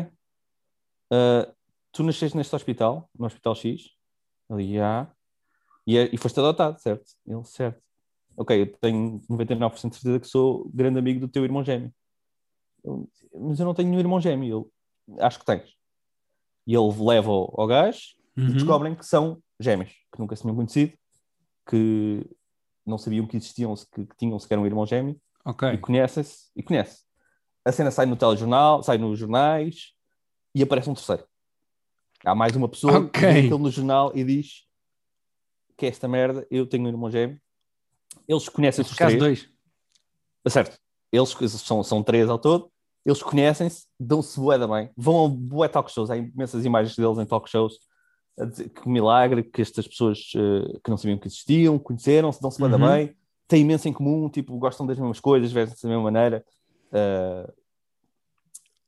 [1.12, 1.54] Ah,
[1.92, 3.92] tu nasceste neste hospital, no Hospital X?
[4.50, 5.12] Ele, já.
[5.88, 7.06] E, é- e foste adotado, certo?
[7.26, 7.82] Ele, certo.
[8.38, 11.94] Ok, eu tenho 99% de certeza que sou grande amigo do teu irmão gêmeo.
[13.34, 14.72] Mas eu não tenho nenhum irmão gêmeo.
[15.08, 15.76] Ele, acho que tens.
[16.66, 18.00] E ele leva ao, ao gajo
[18.36, 18.54] e Uhum.
[18.54, 20.94] descobrem que são gêmeos, que nunca se tinham conhecido,
[21.68, 22.24] que
[22.86, 25.68] não sabiam que existiam, que, que tinham sequer um irmão gêmeo, Ok.
[25.74, 27.04] e conhecem-se, e conhece.
[27.66, 29.94] A cena sai no telejornal, sai nos jornais,
[30.54, 31.26] e aparece um terceiro.
[32.24, 33.12] Há mais uma pessoa Ok.
[33.44, 34.66] que no jornal e diz
[35.76, 37.40] que é esta merda, eu tenho um irmão gêmeo.
[38.28, 39.18] Eles conhecem-se os três.
[39.20, 39.50] 2.
[40.44, 40.80] Tá certo.
[41.12, 41.30] Eles
[41.62, 42.70] são, são três ao todo.
[43.06, 44.90] Eles conhecem-se, dão-se bué da bem.
[44.98, 46.10] Vão a bué talk shows.
[46.10, 47.80] Há imensas imagens deles em talk shows.
[48.40, 52.60] A dizer que milagre, que estas pessoas eh, que não sabiam que existiam, conheceram-se, dão-se
[52.60, 52.88] bué da Uhum.
[52.88, 53.16] bem.
[53.48, 56.46] Têm imenso em comum, tipo, gostam das mesmas coisas, vestem-se da mesma maneira.
[56.92, 57.54] Eh,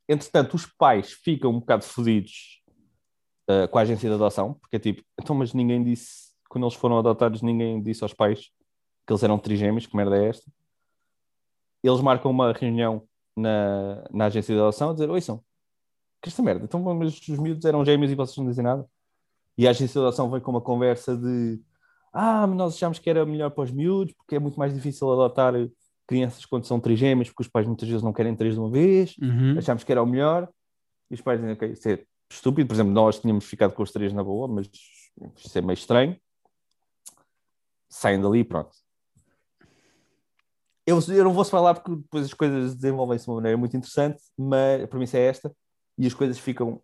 [0.07, 2.63] Entretanto, os pais ficam um bocado fodidos
[3.47, 6.73] eh, com a agência de adoção, porque é tipo, então, mas ninguém disse, quando eles
[6.73, 8.49] foram adotados, ninguém disse aos pais
[9.05, 10.51] que eles eram trigêmeos, que merda é esta?
[11.83, 13.03] Eles marcam uma reunião
[13.35, 15.43] na, na agência de adoção a dizer: Oi, são,
[16.21, 18.85] que esta merda, então, mas os miúdos eram gêmeos e vocês não dizem nada.
[19.57, 21.61] E a agência de adoção vem com uma conversa de:
[22.11, 25.11] Ah, mas nós achámos que era melhor para os miúdos, porque é muito mais difícil
[25.11, 25.53] adotar
[26.07, 29.15] crianças quando são trigêmeos, porque os pais muitas vezes não querem três de uma vez.
[29.21, 29.57] Uhum.
[29.57, 30.49] Achámos que era o melhor.
[31.09, 32.67] E os pais dizem: Ok, isso é estúpido.
[32.67, 34.69] Por exemplo, nós tínhamos ficado com os três na boa, mas
[35.37, 36.17] isso é meio estranho.
[37.87, 38.71] Saem dali e pronto.
[40.89, 44.19] Eu, eu não vou falar porque depois as coisas desenvolvem-se de uma maneira muito interessante,
[44.35, 45.55] mas a premissa é esta
[45.95, 46.81] e as coisas ficam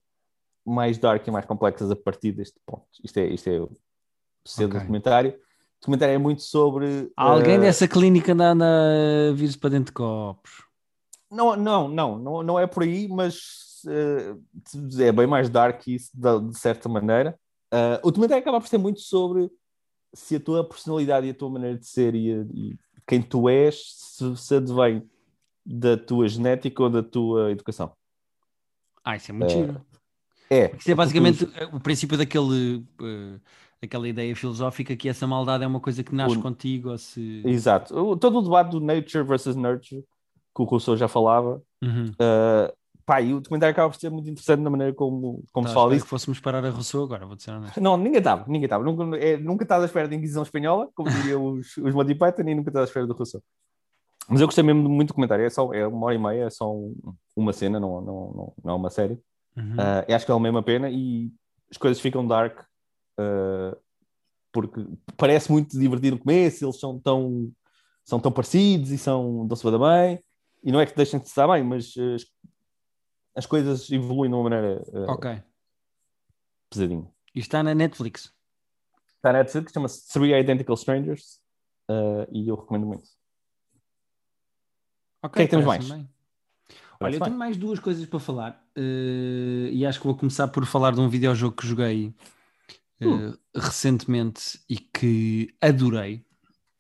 [0.63, 2.85] mais dark e mais complexas a partir deste ponto.
[3.03, 3.71] Isto é, isto é o
[4.45, 4.79] seu Ok.
[4.79, 5.31] documentário.
[5.31, 7.11] O documentário é muito sobre.
[7.17, 10.63] Alguém eh, dessa clínica anda, a vir-se para dentro de copos.
[11.31, 14.35] Não, não, não, não, não é por aí, mas eh,
[14.99, 17.39] é bem mais dark isso, de, de certa maneira.
[17.71, 19.49] Eh, o documentário acaba por ser muito sobre
[20.13, 23.75] se a tua personalidade e a tua maneira de ser e, e quem tu és
[23.95, 25.07] se, se advém
[25.65, 27.95] da tua genética ou da tua educação.
[29.03, 29.85] Ah, isso é muito Eh, giro.
[30.49, 30.75] É.
[30.75, 33.39] Isso é basicamente o princípio daquele, eh,
[33.81, 37.41] daquela ideia filosófica que essa maldade é uma coisa que nasce O- contigo ou se...
[37.45, 37.95] Exato.
[37.95, 40.01] O- todo o debate do nature versus nurture,
[40.55, 42.11] que o Rousseau já falava, Uhum.
[42.11, 42.73] uh,
[43.05, 45.73] pá, e o documentário acaba por ser muito interessante na maneira como, como Tá, se
[45.75, 46.05] fala disso.
[46.05, 47.79] que fôssemos parar a Rousseau agora, vou dizer honesto.
[47.81, 48.83] Não, ninguém estava, ninguém estava.
[48.83, 52.43] Nunca, é, nunca estás à espera da Inquisição Espanhola, como diriam os, os Monty Python,
[52.47, 53.41] e nunca estás à espera do Rousseau.
[54.27, 55.45] Mas eu gostei mesmo muito do documentário.
[55.45, 56.95] É, só, é uma hora e meia, é só um-
[57.35, 59.19] uma cena, não, não, não, não é uma série.
[59.55, 59.73] Uhum.
[59.75, 61.31] Uh, acho que mesmo a pena e
[61.69, 62.59] as coisas ficam dark
[63.19, 63.77] uh,
[64.51, 67.51] porque parece muito divertido no começo, eles são tão,
[68.03, 70.19] são tão parecidos e são dão-se bem
[70.63, 72.15] e não é que deixem de se dar bem, mas uh,
[73.35, 75.41] as, as coisas evoluem de uma maneira uh, Ok.
[76.69, 77.11] pesadinha.
[77.33, 78.33] Isto está na Netflix.
[79.17, 81.41] Está na Netflix, chama-se Three Identical Strangers
[81.89, 83.09] uh, e eu recomendo muito.
[85.23, 85.89] Ok, que é que temos mais?
[85.89, 86.09] bem.
[86.99, 90.65] Olha, eu tenho mais duas coisas para falar eh, e acho que vou começar por
[90.65, 92.13] falar de um videojogo que joguei
[93.01, 93.37] eh, Hum.
[93.53, 96.25] recentemente e que adorei.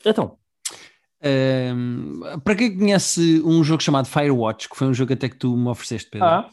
[0.05, 0.39] Então,
[1.25, 5.57] Ehm, para quem conhece um jogo chamado Firewatch, que foi um jogo até que tu
[5.57, 6.49] me ofereceste, Pedro, ah,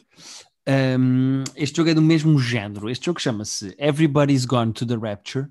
[0.65, 2.89] ehm, este jogo é do mesmo género.
[2.89, 5.47] Este jogo chama-se Everybody's Gone to the Rapture.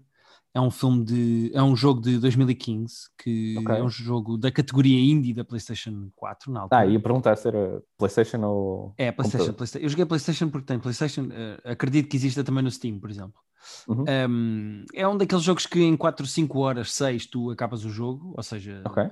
[0.54, 1.50] É um filme de.
[1.54, 3.74] É um jogo de 2015 que Ok.
[3.74, 6.80] é um jogo da categoria indie da PlayStation 4 na altura.
[6.82, 8.94] ah, ia perguntar se era PlayStation ou.
[8.98, 9.54] É, PlayStation.
[9.54, 9.86] PlayStation.
[9.86, 11.28] Eu joguei PlayStation porque tem PlayStation.
[11.32, 13.40] eh, acredito que exista também no Steam, por exemplo.
[13.88, 14.04] Uhum.
[14.28, 18.32] Um, é um daqueles jogos que em 4, 5 horas, 6 tu acabas o jogo,
[18.36, 19.04] ou seja, Ok.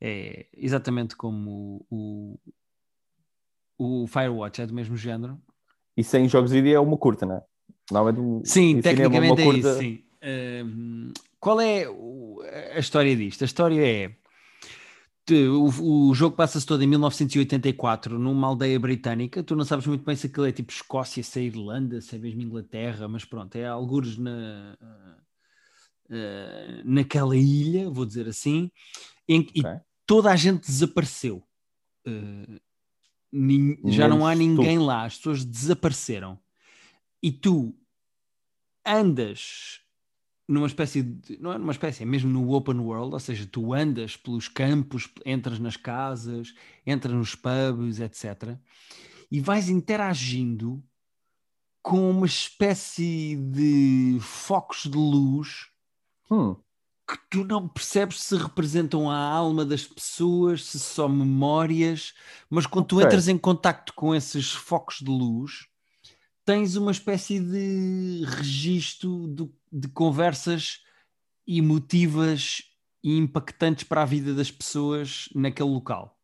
[0.00, 2.38] é exatamente como o,
[3.78, 5.40] o, o Firewatch é do mesmo género.
[5.96, 7.42] E sem jogos de é uma curta, não é?
[7.90, 10.04] Normalmente um- Sim, cinema, tecnicamente é uma isso, curta- sim.
[10.22, 11.84] Um, qual é
[12.74, 13.42] a história disto?
[13.42, 14.12] A história é
[15.30, 19.42] o, o jogo passa-se todo em 1984 numa aldeia britânica.
[19.42, 22.18] Tu não sabes muito bem se aquilo é tipo Escócia, se é Irlanda, se é
[22.18, 24.76] mesmo Inglaterra, mas pronto, é algures na,
[26.10, 28.70] eh, naquela ilha, vou dizer assim,
[29.28, 29.62] em que- e
[30.06, 31.42] toda a gente desapareceu.
[32.06, 32.60] Eh,
[33.32, 36.38] nin- já não há ninguém lá, as pessoas desapareceram.
[37.22, 37.74] E tu
[38.84, 39.80] andas
[40.50, 41.38] numa espécie de.
[41.40, 45.08] Não é numa espécie, é mesmo no open world, ou seja, tu andas pelos campos,
[45.24, 46.54] entras nas casas,
[46.86, 48.58] entras nos pubs, etc.
[49.30, 50.82] E vais interagindo
[51.82, 55.68] com uma espécie de focos de luz
[56.30, 56.56] Hum,
[57.08, 62.14] que tu não percebes se representam a alma das pessoas, se são memórias,
[62.48, 63.06] mas quando tu Ok.
[63.06, 65.66] entras em contacto com esses focos de luz,
[66.44, 70.82] tens uma espécie de registro do- de conversas
[71.46, 72.62] emotivas
[73.02, 76.18] e impactantes para a vida das pessoas naquele local.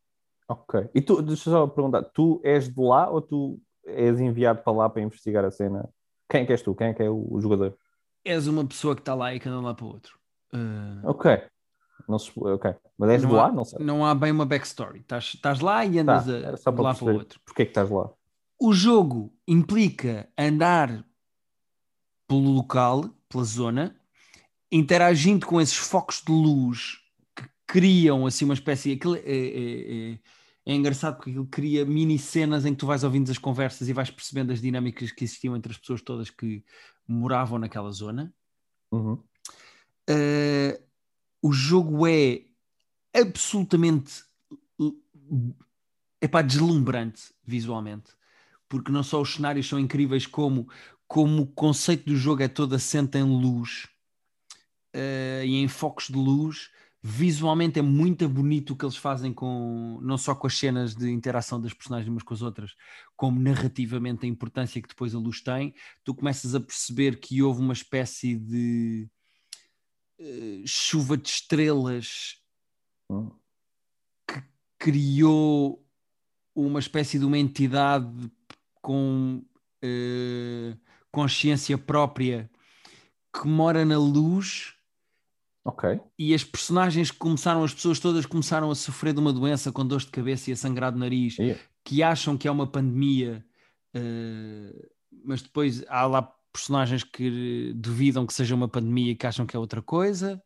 [0.49, 0.89] ok.
[0.95, 4.89] E tu, deixa só perguntar, tu és de lá ou tu és enviado para lá
[4.89, 5.89] para investigar a cena?
[6.29, 6.75] Quem é que és tu?
[6.75, 7.77] Quem é que é o, o jogador?
[8.25, 10.19] És uma pessoa que está lá e que anda lá para o outro.
[10.53, 11.31] Ah, Ok.
[12.09, 12.75] Não se, ok.
[12.99, 13.53] Mas és Não de há- lá?
[13.53, 13.85] Não sei.
[13.85, 15.01] não há bem uma backstory.
[15.01, 17.41] Estás, estás lá e Tá, andas a- era só de lá para o outro.
[17.45, 18.11] porque é que estás lá.
[18.61, 21.05] O jogo implica andar
[22.29, 23.99] pelo local, pela zona,
[24.71, 26.99] interagindo com esses focos de luz
[27.35, 28.93] que criam assim uma espécie.
[28.93, 30.19] Aquilo é, é- é-
[30.67, 33.93] é engraçado porque aquilo cria mini cenas em que tu vais ouvindo as conversas e
[33.93, 36.65] vais percebendo as dinâmicas que existiam entre as pessoas todas que
[37.07, 38.35] moravam naquela zona.
[38.91, 39.23] Uhum.
[40.11, 40.83] Uh,
[41.43, 42.43] o jogo é
[43.15, 44.25] absolutamente
[46.21, 48.13] epá, deslumbrante visualmente,
[48.69, 50.69] porque não só os cenários são incríveis, como,
[51.07, 53.89] como o conceito do jogo é todo assente em luz
[54.95, 56.71] uh, e em focos de luz.
[57.03, 61.09] Visualmente é muito bonito o que eles fazem com não só com as cenas de
[61.09, 62.73] interação das personagens umas com as outras,
[63.17, 65.73] como narrativamente a importância que depois a luz tem.
[66.03, 69.09] Tu começas a perceber que houve uma espécie de
[70.19, 72.43] uh, chuva de estrelas
[73.09, 73.31] Hum.
[74.79, 75.85] criou
[76.55, 78.31] uma espécie de uma entidade
[78.83, 79.45] com
[79.85, 80.81] uh,
[81.17, 82.51] consciência própria
[83.33, 84.77] que mora na luz
[85.67, 86.01] Ok.
[86.17, 89.85] E as personagens que começaram, as pessoas todas começaram a sofrer de uma doença com
[89.85, 91.61] dor de cabeça e a sangrar de nariz, Yeah.
[91.85, 93.45] que acham que é uma pandemia,
[93.93, 94.89] eh,
[95.25, 99.57] mas depois há lá personagens que duvidam que seja uma pandemia e que acham que
[99.57, 100.41] é outra coisa.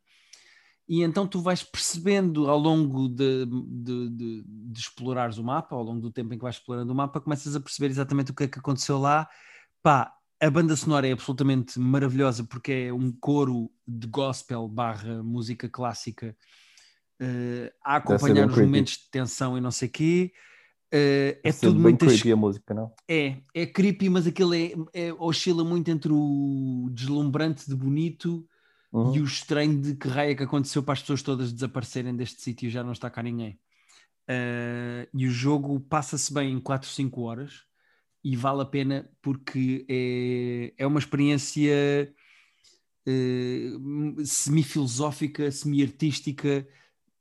[0.89, 5.83] E então tu vais percebendo ao longo de, de, de, de explorares o mapa, ao
[5.83, 8.45] longo do tempo em que vais explorando o mapa, começas a perceber exatamente o que
[8.45, 9.29] é que aconteceu lá.
[9.83, 15.69] Pá, a banda sonora é absolutamente maravilhosa porque é um coro de gospel barra música
[15.69, 16.35] clássica
[17.21, 18.67] eh, a acompanhar os creepy.
[18.67, 20.33] momentos de tensão e não sei quê.
[20.91, 22.93] Eh, é tudo muito creepy a música, não?
[23.09, 28.47] é, é creepy, mas aquele é, é- oscila muito entre o deslumbrante de bonito
[28.93, 29.15] Uhum.
[29.15, 32.43] e o estranho de que raio é que aconteceu para as pessoas todas desaparecerem deste
[32.43, 33.57] sítio e já não está cá ninguém.
[34.27, 37.63] Eh, e o jogo passa-se bem em 4, 5 horas
[38.23, 42.13] e vale a pena porque é, é uma experiência
[43.07, 43.71] eh,
[44.25, 46.67] semi-filosófica, semi-artística,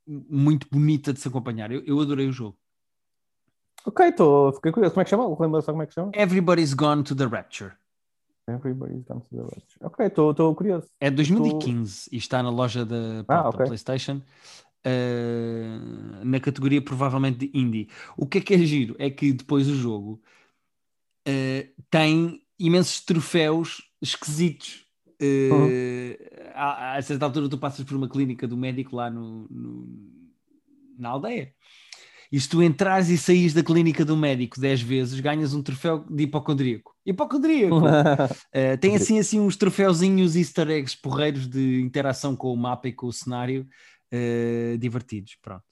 [0.06, 1.70] muito bonita de se acompanhar.
[1.70, 2.58] Eu, eu adorei o jogo.
[3.86, 4.92] Ok, tô, fiquei curioso.
[4.94, 5.36] Como é que chama?
[5.40, 6.10] Lembra só como é que chama?
[6.14, 7.72] Everybody's Gone to the Rapture.
[8.46, 9.78] Everybody's Gone to the Rapture.
[9.80, 10.88] Ok, estou curioso.
[11.00, 13.64] É de 2015 e está na loja da, Ah, da ok.
[13.66, 14.20] PlayStation.
[14.86, 17.88] uh, na categoria provavelmente de indie.
[18.16, 18.96] O que é que é giro?
[18.98, 20.20] É que depois o jogo
[21.28, 24.86] uh, tem imensos troféus esquisitos.
[25.22, 26.50] Uh, Uhum.
[26.54, 30.08] a, a certa altura tu passas por uma clínica do médico lá no, no-
[30.98, 31.52] na aldeia.
[32.32, 36.04] E se tu entrares e saís da clínica do médico 10 vezes, ganhas um troféu
[36.08, 36.94] de hipocondríaco.
[37.04, 37.76] Hipocondríaco!
[37.80, 42.92] Uh, tem assim, assim uns troféuzinhos easter eggs porreiros de interação com o mapa e
[42.92, 43.66] com o cenário
[44.14, 45.36] uh, divertidos.
[45.42, 45.64] Pronto.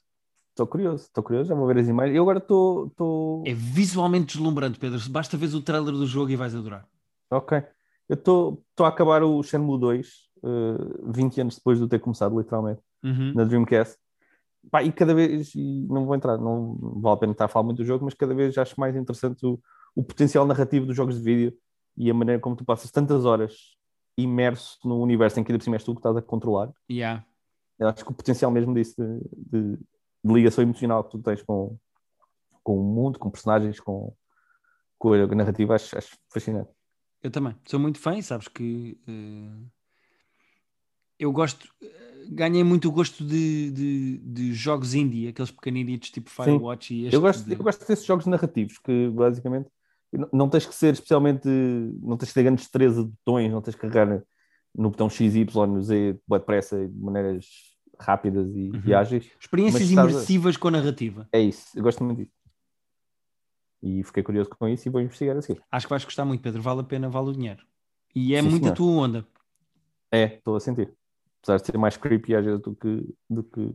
[0.58, 2.16] Estou curioso, estou curioso, já vou ver as imagens.
[2.16, 2.90] Eu agora estou.
[2.96, 3.44] Tô...
[3.46, 4.98] É visualmente deslumbrante, Pedro.
[5.08, 6.84] Basta ver o trailer do jogo e vais adorar.
[7.30, 7.62] Ok.
[8.08, 10.08] Eu estou a acabar o Shenmue 2,
[10.42, 13.34] uh, 20 anos depois de ter começado, literalmente, Uhum.
[13.36, 13.96] na Dreamcast.
[14.68, 17.62] Pá, e cada vez, e não vou entrar, não vale a pena estar a falar
[17.64, 19.60] muito do jogo, mas cada vez acho mais interessante o,
[19.94, 21.56] o potencial narrativo dos jogos de vídeo
[21.96, 23.54] e a maneira como tu passas tantas horas
[24.16, 26.72] imerso no universo em que ainda por cima és tu que estás a controlar.
[26.90, 27.24] Yeah.
[27.78, 29.20] Eu acho que o potencial mesmo disso de,
[29.76, 29.78] de-
[30.28, 31.76] de ligação emocional que tu tens com,
[32.62, 34.14] com o mundo, com personagens, com,
[34.98, 36.70] com a narrativa, acho, acho fascinante.
[37.22, 37.54] Eu também.
[37.66, 39.66] Sou muito fã e sabes que uh,
[41.18, 41.68] eu gosto.
[42.30, 47.14] Ganhei muito o gosto de, de, de jogos indie, aqueles pequeninitos tipo Firewatch e este.
[47.14, 49.70] Eu gosto, de- eu gosto desses jogos narrativos que basicamente
[50.12, 53.62] não, não tens que ser especialmente, não tens que ter grande destreza de botões, não
[53.62, 54.22] tens que carregar
[54.74, 57.46] no botão X, Y, Z, boa depressa, de maneiras
[57.98, 58.82] rápidas e, Uhum.
[58.84, 59.30] e ágeis.
[59.40, 61.28] Experiências estás a- imersivas com narrativa.
[61.32, 62.32] É isso, eu gosto muito disso.
[63.82, 65.62] E fiquei curioso com isso e vou investigar a seguir.
[65.70, 66.60] Acho que vais gostar muito, Pedro.
[66.60, 67.64] Vale a pena, vale o dinheiro.
[68.14, 68.76] E é Sim, muito a senhor.
[68.76, 69.26] tua onda.
[70.10, 70.92] É, estou a sentir.
[71.40, 73.74] Apesar de ser mais creepy às vezes do que, do que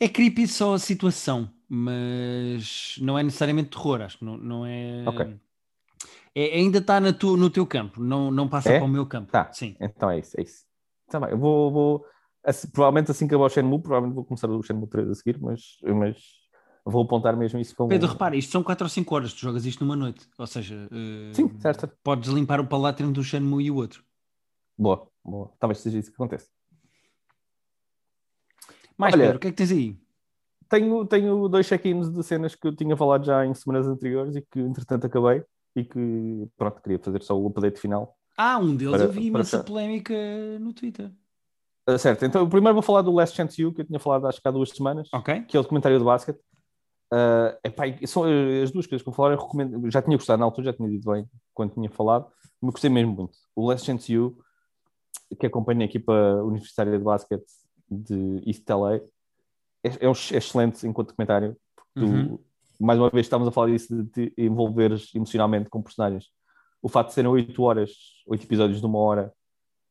[0.00, 5.04] É creepy só a situação, mas não é necessariamente terror, acho que não, não é...
[5.06, 5.36] Ok.
[6.34, 8.78] é- ainda está no teu campo, não, não passa É?
[8.78, 9.30] para o meu campo.
[9.30, 9.52] Tá.
[9.52, 9.76] Sim.
[9.78, 10.64] Então é isso, é isso.
[11.10, 12.06] Tá bem, eu vou, vou
[12.48, 15.38] assim, provavelmente assim que acabar o Shenmue, provavelmente vou começar o Shenmue 3 a seguir,
[15.40, 16.16] mas, mas
[16.84, 17.88] vou apontar mesmo isso como.
[17.88, 20.28] Pedro, repara, isto são 4 ou 5 horas, tu jogas isto numa noite.
[20.38, 21.88] Ou seja, eh, Sim, certo.
[22.02, 24.02] podes limpar o palato entre um Shenmue e o outro.
[24.76, 25.52] Boa, boa.
[25.58, 26.48] Talvez seja isso que acontece.
[28.96, 29.96] Mais, Olha- Pedro, o que é que tens aí?
[30.68, 34.42] Tenho, tenho dois check-ins de cenas que eu tinha falado já em semanas anteriores e
[34.42, 35.42] que entretanto acabei
[35.74, 38.16] e que pronto, queria fazer só o update final.
[38.36, 40.14] Ah, um deles Para- eu vi imensa polémica
[40.60, 41.10] no Twitter.
[41.90, 44.42] Ah, certo, então primeiro vou falar do Last Chance You, que eu tinha falado acho
[44.42, 45.08] que há duas semanas.
[45.12, 45.42] Ok?
[45.44, 46.38] que é o documentário de basquete.
[47.10, 49.32] Uh, epá, são uh, as duas coisas que eu vou falar.
[49.34, 51.24] Eu recomendo, já tinha gostado na altura, já tinha dito bem
[51.54, 52.26] quando tinha falado,
[52.60, 53.38] mas gostei mesmo muito.
[53.56, 54.36] O Last Chance You,
[55.40, 56.12] que acompanha a equipa
[56.44, 57.46] universitária de basquete
[57.90, 59.02] de East LA, é,
[60.00, 61.56] é um ex- excelente enquanto documentário.
[61.74, 62.38] porque tu, Uhum.
[62.78, 66.26] mais uma vez, estamos a falar disso de te envolveres emocionalmente com personagens.
[66.82, 67.90] O facto de serem oito horas,
[68.26, 69.32] oito episódios de uma hora,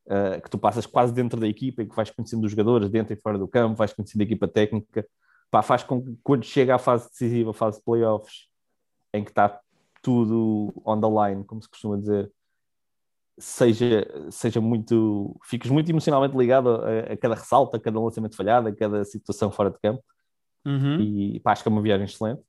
[0.07, 3.13] uh, que tu passas quase dentro da equipa e que vais conhecendo os jogadores dentro
[3.13, 5.07] e fora do campo, vais conhecendo a equipa técnica,
[5.51, 8.47] pá, faz com que quando chega à fase decisiva, a fase de playoffs,
[9.13, 9.59] em que está
[10.01, 12.31] tudo on the line, como se costuma dizer,
[13.37, 18.67] seja, seja muito, fiques muito emocionalmente ligado a, a cada ressalto, a cada lançamento falhado,
[18.67, 20.03] a cada situação fora de campo,
[20.65, 20.99] Uhum.
[20.99, 22.41] e pá, acho que é uma viagem excelente.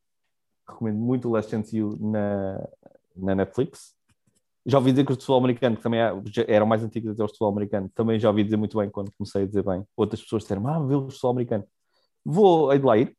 [0.68, 2.68] Recomendo muito o Last Chance You na,
[3.14, 3.94] na Netflix.
[4.68, 7.24] Já ouvi dizer que o futebol americano, que também é- já eram mais antigos até
[7.24, 9.82] o futebol americano, também já ouvi dizer muito bem quando comecei a dizer bem.
[9.96, 11.64] Outras pessoas disseram, ah, vê o futebol americano.
[12.22, 13.16] Vou, hei de lá ir,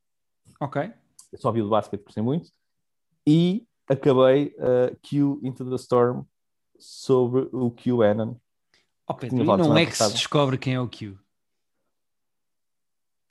[0.62, 0.94] Ok.
[1.32, 2.52] eu só vi o basquete, gostei muito.
[3.26, 6.24] E acabei uh, Q Into the Storm
[6.78, 7.66] sobre o.
[7.66, 11.18] Oh, Pedro, Tinha e falado não é que se descobre quem é o Q.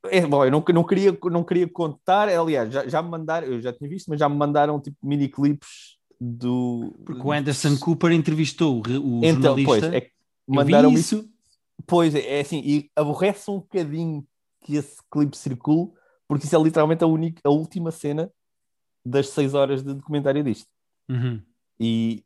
[0.06, 3.60] É, bom, eu não, não, queria, não queria contar, aliás, já, já me mandaram, eu
[3.60, 6.94] já tinha visto, mas já me mandaram tipo mini clipes do.
[7.04, 9.64] Porque o Anderson Cooper entrevistou o, o então, jornalista.
[9.64, 10.10] pois, é
[10.46, 11.28] mandaram isso.
[11.86, 14.26] Pois é, é assim, e aborrece um bocadinho
[14.64, 15.92] que esse clipe circule,
[16.26, 18.30] porque isso é literalmente a, única, a última cena
[19.04, 20.68] das seis horas de documentário disto.
[21.08, 21.40] Uhum.
[21.78, 22.24] E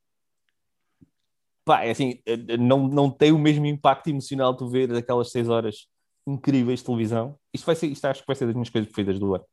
[1.65, 2.19] pá, é assim,
[2.59, 5.87] não, não tem o mesmo impacto emocional tu ver aquelas seis horas
[6.27, 7.39] incríveis de televisão.
[7.53, 9.45] Isto vai ser, isto acho que vai ser das minhas coisas preferidas do ano.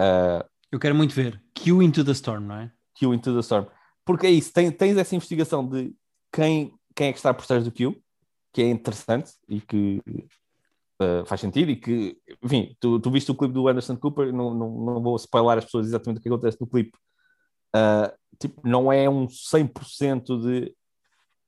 [0.00, 1.42] Uh, Eu quero muito ver.
[1.54, 2.72] Q Into the Storm, não é?
[3.02, 3.66] Q Into the Storm.
[4.04, 5.94] Porque é isso, tens essa investigação de
[6.32, 7.96] quem, quem é que está por trás do Q,
[8.52, 10.02] que é interessante e que
[11.00, 14.54] uh, faz sentido e que, enfim, tu, tu viste o clipe do Anderson Cooper, não,
[14.54, 16.96] não, não vou spoiler as pessoas exatamente o que acontece no clipe.
[17.74, 20.74] Uh, tipo, não é um 100% de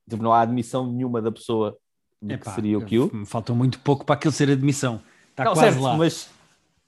[0.08, 1.76] tipo, não há admissão nenhuma da pessoa
[2.20, 3.10] do Epá, que seria o Q.
[3.12, 5.00] Me faltou muito pouco para aquilo ser admissão.
[5.30, 5.96] Está não, quase certo, lá.
[5.96, 6.30] Mas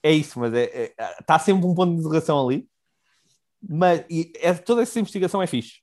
[0.03, 2.69] é isso, mas é, é, está sempre um ponto de interrogação ali.
[3.63, 4.05] Mas
[4.41, 5.81] é, toda essa investigação é fixe.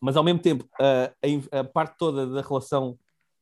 [0.00, 2.98] Mas ao mesmo tempo, a, a, parte toda da relação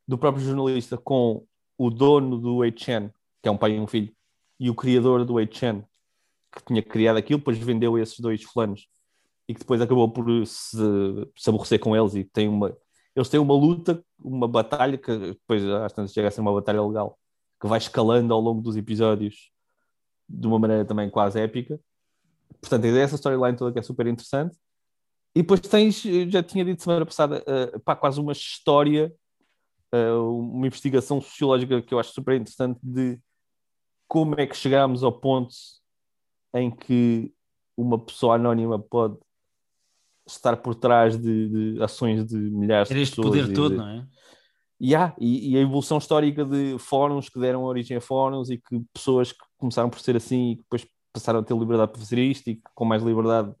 [0.07, 1.45] do próprio jornalista com
[1.77, 3.11] o dono do HN,
[3.41, 4.11] que é um pai e um filho,
[4.59, 5.83] e o criador do HN,
[6.51, 8.87] que tinha criado aquilo, depois vendeu esses dois fulanos
[9.47, 10.77] e que depois acabou por se,
[11.35, 12.75] se aborrecer com eles e tem uma
[13.15, 16.83] eles têm uma luta, uma batalha que depois às tantas chega a ser uma batalha
[16.83, 17.17] legal
[17.59, 19.51] que vai escalando ao longo dos episódios
[20.29, 21.79] de uma maneira também quase épica.
[22.61, 24.57] Portanto, essa storyline toda que é super interessante.
[25.35, 29.13] E depois tens, já tinha dito semana passada, uh, pá, quase uma história,
[29.93, 33.19] uh, uma investigação sociológica que eu acho super interessante de
[34.07, 35.53] como é que chegámos ao ponto
[36.55, 37.31] em que
[37.75, 39.17] uma pessoa anónima pode
[40.27, 43.09] estar por trás de, de ações de milhares de pessoas.
[43.09, 43.77] este poder todo, de...
[43.77, 44.07] não é?
[44.79, 48.79] Yeah, e, e, a evolução histórica de fóruns que deram origem a fóruns e que
[48.93, 50.87] pessoas que começaram por ser assim e que depois
[51.19, 53.53] passaram a ter liberdade para fazer isto e com mais liberdade.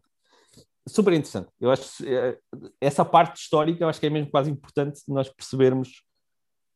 [0.87, 1.49] Super interessante.
[1.59, 2.37] Eu acho eh,
[2.79, 6.03] essa parte histórica eu acho que é mesmo quase importante nós percebermos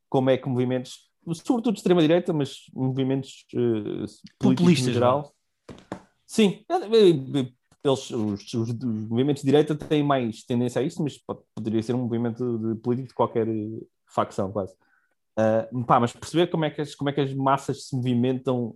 [0.09, 4.05] como é que movimentos, sobretudo de extrema-direita, mas movimentos uh,
[4.37, 5.33] populistas em geral.
[6.27, 7.53] Sim, eles,
[7.83, 11.95] os, os, os, movimentos de direita têm mais tendência a isso, mas pode, poderia ser
[11.95, 13.47] um movimento de político de qualquer
[14.05, 14.73] facção, quase.
[15.39, 18.75] Uh, pá, mas perceber como é, que as, como é que as massas se movimentam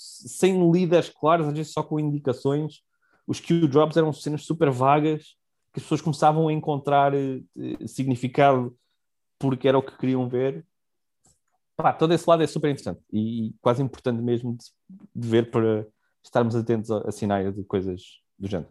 [0.00, 2.82] sem líderes claros, às vezes só com indicações.
[3.26, 5.36] Os Q-drops eram cenas super vagas
[5.72, 8.76] que as pessoas começavam a encontrar uh, significado
[9.38, 10.66] porque era o que queriam ver.
[11.76, 15.86] Pá, todo esse lado é super interessante e, quase importante mesmo de, ver para
[16.22, 18.70] estarmos atentos a, a sinais de coisas do género.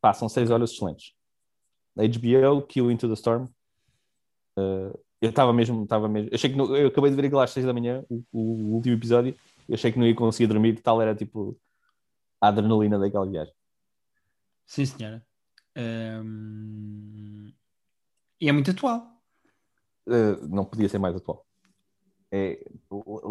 [0.00, 1.12] Passam seis horas excelentes.
[1.96, 3.44] HBO, Kill Into the Storm.
[4.58, 6.28] Uh, eu estava mesmo, estava mesmo.
[6.30, 8.74] Eu achei que não, eu acabei de ver aquilo às seis da manhã, o, o,
[8.74, 9.34] último episódio.
[9.68, 11.58] Eu achei que não ia conseguir dormir, tal era tipo
[12.40, 13.54] a adrenalina daquela viagem.
[14.66, 15.26] Sim, senhora.
[18.40, 19.22] E é muito atual.
[20.06, 21.46] Uh, não podia ser mais atual.
[22.30, 22.62] É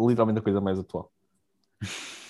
[0.08, 1.12] literalmente a coisa mais atual.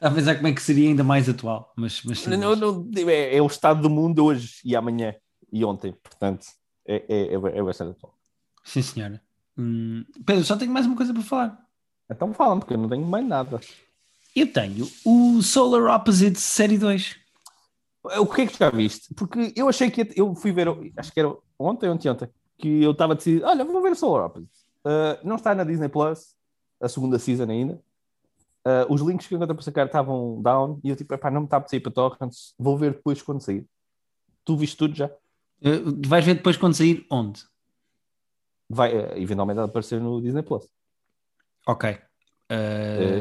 [0.00, 1.74] A pensar como é que seria ainda mais atual.
[1.76, 5.14] Mas, mas não, não, é, é, o estado do mundo hoje e amanhã
[5.52, 6.46] e ontem, portanto,
[6.86, 8.18] é, é, é, é bastante atual.
[8.64, 9.22] Sim, senhora.
[9.58, 11.69] Hum, Pedro, só tenho mais uma coisa para falar.
[12.10, 13.60] Então fala porque eu não tenho mais nada.
[14.34, 17.16] Eu tenho o Solar Opposites Série 2.
[18.18, 19.14] O que é que já viste?
[19.14, 22.92] Porque eu achei que eu fui ver, acho que era ontem, ontem, ontem, que eu
[22.92, 24.62] estava decidido, olha, vou ver o Solar Opposites.
[24.84, 26.34] Uh, não está na Disney Plus,
[26.80, 27.74] a segunda season ainda.
[28.66, 31.42] Uh, os links que eu encontrei para sacar estavam down e eu tipo, epá, não
[31.42, 33.66] me está a sair para torrents, vou ver depois quando sair.
[34.44, 35.06] Tu viste tudo já?
[35.06, 37.42] Uh, vais ver depois quando sair onde?
[38.68, 40.66] Vai, uh, eventualmente aparecer no Disney Plus.
[41.66, 41.98] Ok.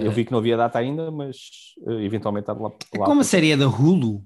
[0.03, 1.37] eu vi que não havia data ainda, mas
[1.99, 2.71] eventualmente está lá.
[2.97, 4.25] lá Como a série é da Hulu,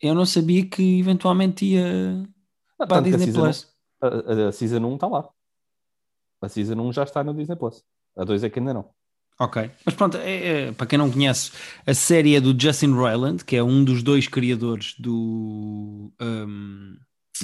[0.00, 2.26] eu não sabia que eventualmente ia
[2.78, 3.68] ah, para a Disney a Plus.
[4.00, 5.28] a, a, a Season 1 está lá.
[6.40, 7.84] A Season 1 já está no Disney Plus.
[8.16, 8.90] A 2 é que ainda não.
[9.38, 11.50] Ok, mas pronto, é, é, para quem não conhece,
[11.86, 16.94] a série é do Justin Roiland, que é um dos dois criadores do um,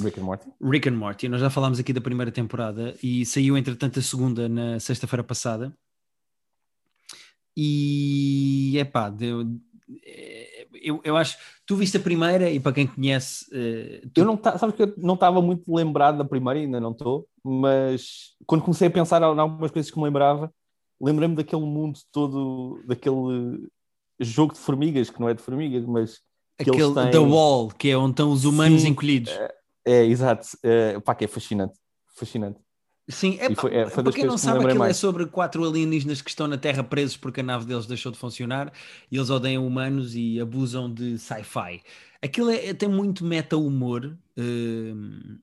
[0.03, 0.49] Rick and Morty.
[0.61, 1.29] Rick and Morty.
[1.29, 5.75] Nós já falámos aqui da primeira temporada e saiu entretanto a segunda na sexta-feira passada.
[7.55, 9.11] E é pá,
[10.81, 11.37] eu, eu acho.
[11.65, 13.45] Tu viste a primeira e para quem conhece.
[13.45, 14.21] Uh, tu...
[14.21, 18.35] Eu não sabes que eu não estava muito lembrado da primeira, ainda não estou, mas
[18.45, 20.53] quando comecei a pensar em algumas coisas que me lembrava,
[21.01, 23.67] lembrei-me daquele mundo todo, daquele
[24.19, 26.19] jogo de formigas, que não é de formigas, mas.
[26.59, 27.11] Aquele têm...
[27.11, 29.31] The Wall, que é onde estão os humanos Sim, encolhidos.
[29.87, 30.47] É, é exato.
[30.61, 31.79] É, pá, que é fascinante.
[32.15, 32.59] Fascinante.
[33.09, 34.97] Sim, é, foi, é, foi para quem não sabe, aquilo mais.
[34.97, 38.17] é sobre quatro alienígenas que estão na Terra presos porque a nave deles deixou de
[38.17, 38.71] funcionar
[39.09, 41.81] e eles odeiam humanos e abusam de sci-fi.
[42.21, 44.17] Aquilo é, tem muito meta-humor.
[44.37, 45.39] Uh,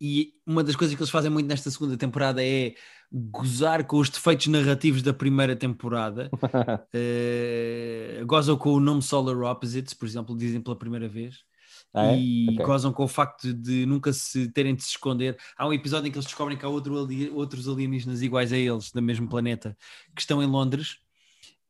[0.00, 2.74] e uma das coisas que eles fazem muito nesta segunda temporada é
[3.10, 6.30] gozar com os defeitos narrativos da primeira temporada.
[6.34, 11.38] uh, gozam com o nome Solar Opposites, por exemplo, dizem pela primeira vez.
[11.94, 12.18] Ah, é?
[12.18, 12.64] E okay.
[12.64, 15.38] gozam com o facto de nunca se terem de se esconder.
[15.56, 16.94] Há um episódio em que eles descobrem que há outro,
[17.34, 19.76] outros alienígenas iguais a eles, do mesmo planeta,
[20.14, 20.98] que estão em Londres.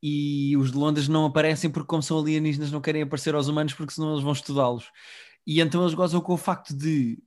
[0.03, 3.75] E os de Londres não aparecem porque, como são alienígenas, não querem aparecer aos humanos
[3.75, 4.91] porque senão eles vão estudá-los.
[5.47, 7.19] E então eles gozam com o facto de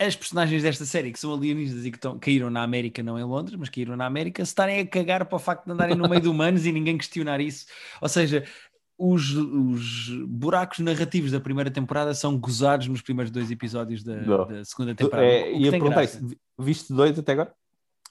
[0.00, 3.56] as personagens desta série, que são alienígenas e que caíram na América, não em Londres,
[3.58, 6.22] mas caíram na América, se estarem a cagar para o facto de andarem no meio
[6.22, 7.66] de humanos e ninguém questionar isso.
[8.00, 8.44] Ou seja,
[8.98, 14.64] os, os, buracos narrativos da primeira temporada são gozados nos primeiros dois episódios da, da
[14.64, 15.24] segunda temporada.
[15.24, 16.20] É, ia perguntar isso,
[16.58, 17.54] viste dois até agora?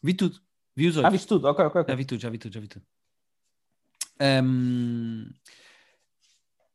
[0.01, 0.39] Vi tudo,
[0.73, 1.05] vi os oito.
[1.05, 1.81] Ah, viste tudo, ok, ok.
[1.81, 1.91] okay.
[1.91, 2.85] Já vi tudo, já vi tudo, já vi tudo.
[4.21, 5.29] Um...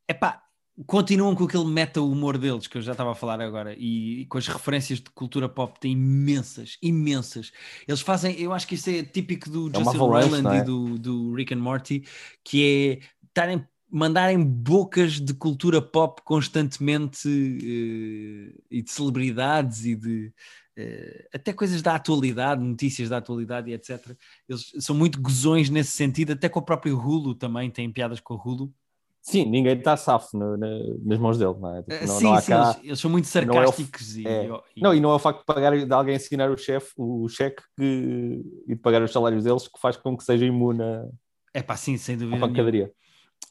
[0.07, 0.43] Epá,
[0.87, 4.37] continuam com aquele meta-humor deles que eu já estava a falar agora e, e, com
[4.37, 7.51] as referências de cultura pop tem imensas, imensas.
[7.89, 10.59] Eles fazem, eu acho que isso é típico do é Justin Roiland é?
[10.59, 12.05] e do, do Rick and Morty,
[12.45, 20.33] que é estarem mandarem bocas de cultura pop constantemente uh, e de celebridades e de
[20.79, 24.17] uh, até coisas da atualidade, notícias da atualidade e etc.
[24.49, 28.35] Eles são muito gozões nesse sentido, até com o próprio Hulu também, têm piadas com
[28.35, 28.73] o Hulu.
[29.21, 31.83] Sim, ninguém está safo no, no, nas mãos dele, não é?
[31.83, 34.17] Tipo, não, sim, não sim cá, eles, eles, são muito sarcásticos.
[34.17, 36.51] Não, é e, e, não, e não é o facto de pagar de alguém assinar
[36.51, 40.25] o chefe, o cheque que, e de pagar os salários deles que faz com que
[40.25, 41.07] seja imune a,
[41.55, 42.41] é pá, sim, sem dúvida.
[42.41, 42.91] pancadaria.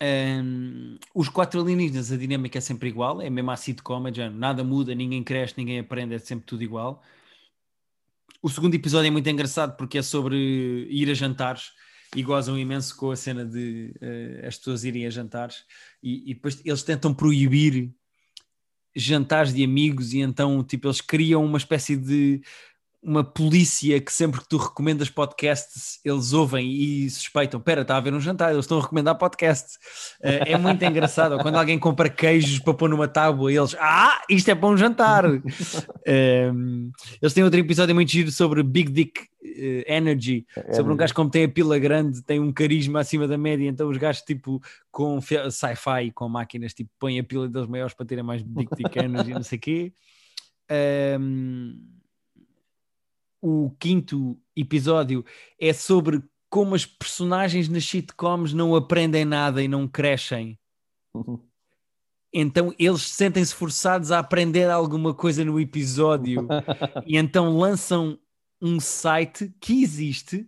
[0.01, 4.63] Um, os quatro alienígenas, a dinâmica é sempre igual, é mesmo a sitcom, é nada
[4.63, 7.03] muda, ninguém cresce, ninguém aprende, é sempre tudo igual.
[8.41, 11.71] O segundo episódio é muito engraçado porque é sobre ir a jantares
[12.15, 15.63] e gozam imenso com a cena de uh, as pessoas irem a jantares
[16.01, 17.93] e, e, depois eles tentam proibir
[18.95, 22.41] jantares de amigos e então tipo eles criam uma espécie de
[23.03, 27.97] uma polícia que sempre que tu recomendas podcasts, eles ouvem e suspeitam, pera, está a
[27.97, 29.75] haver um jantar, eles estão a recomendar podcasts.
[30.19, 31.39] Uh, é muito engraçado.
[31.39, 35.25] Quando alguém compra queijos para pôr numa tábua, eles, ah, isto é para um jantar.
[35.25, 35.41] um,
[36.05, 41.15] ehm, eles têm outro episódio muito giro sobre Big Dick uh, Energy, sobre um gajo
[41.15, 44.61] como tem a pila grande, tem um carisma acima da média, então os gajos tipo
[44.91, 48.99] com sci-fi, com máquinas, tipo põem a pila deles maiores para terem mais Big Dick
[48.99, 49.93] Energy, não sei o quê.
[50.69, 52.00] Um, ehm,
[53.41, 55.25] o quinto episódio
[55.59, 60.59] é sobre como as personagens nas sitcoms não aprendem nada e não crescem.
[61.13, 61.39] Uhum.
[62.33, 66.47] Então eles sentem-se forçados a aprender alguma coisa no episódio
[67.05, 68.17] e então lançam
[68.61, 70.47] um site que existe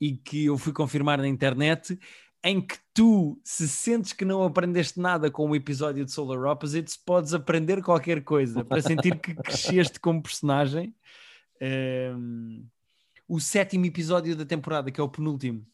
[0.00, 1.98] e que eu fui confirmar na internet
[2.44, 6.96] em que tu, se sentes que não aprendeste nada com o episódio de Solar Opposites,
[6.96, 10.94] podes aprender qualquer coisa para sentir que cresceste como personagem
[11.62, 12.66] um,
[13.26, 15.66] o sétimo episódio da temporada, que é o penúltimo,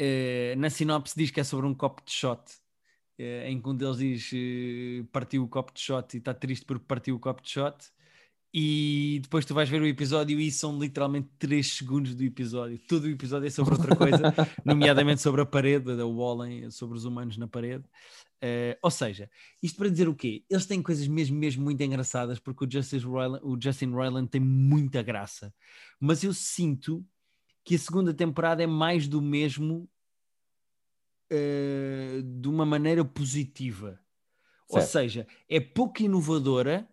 [0.00, 2.42] uh, na sinopse diz que é sobre um copo de shot.
[3.18, 6.64] Uh, em que um deles diz uh, partiu o copo de shot e está triste
[6.64, 7.92] porque partiu o copo de shot
[8.54, 12.78] e depois tu vais ver o episódio e são literalmente 3 segundos do episódio.
[12.86, 17.06] Todo o episódio é sobre outra coisa, nomeadamente sobre a parede da Wallen, sobre os
[17.06, 17.84] humanos na parede.
[18.42, 19.30] Uh, ou seja,
[19.62, 20.44] isto para dizer o quê?
[20.50, 22.68] Eles têm coisas mesmo, mesmo muito engraçadas, porque o,
[23.08, 25.54] Roiland, o Justin Roiland tem muita graça.
[26.00, 27.06] Mas eu sinto
[27.64, 29.88] que a segunda temporada é mais do mesmo
[31.32, 34.00] uh, de uma maneira positiva.
[34.68, 34.80] Certo.
[34.80, 36.88] Ou seja, é pouco inovadora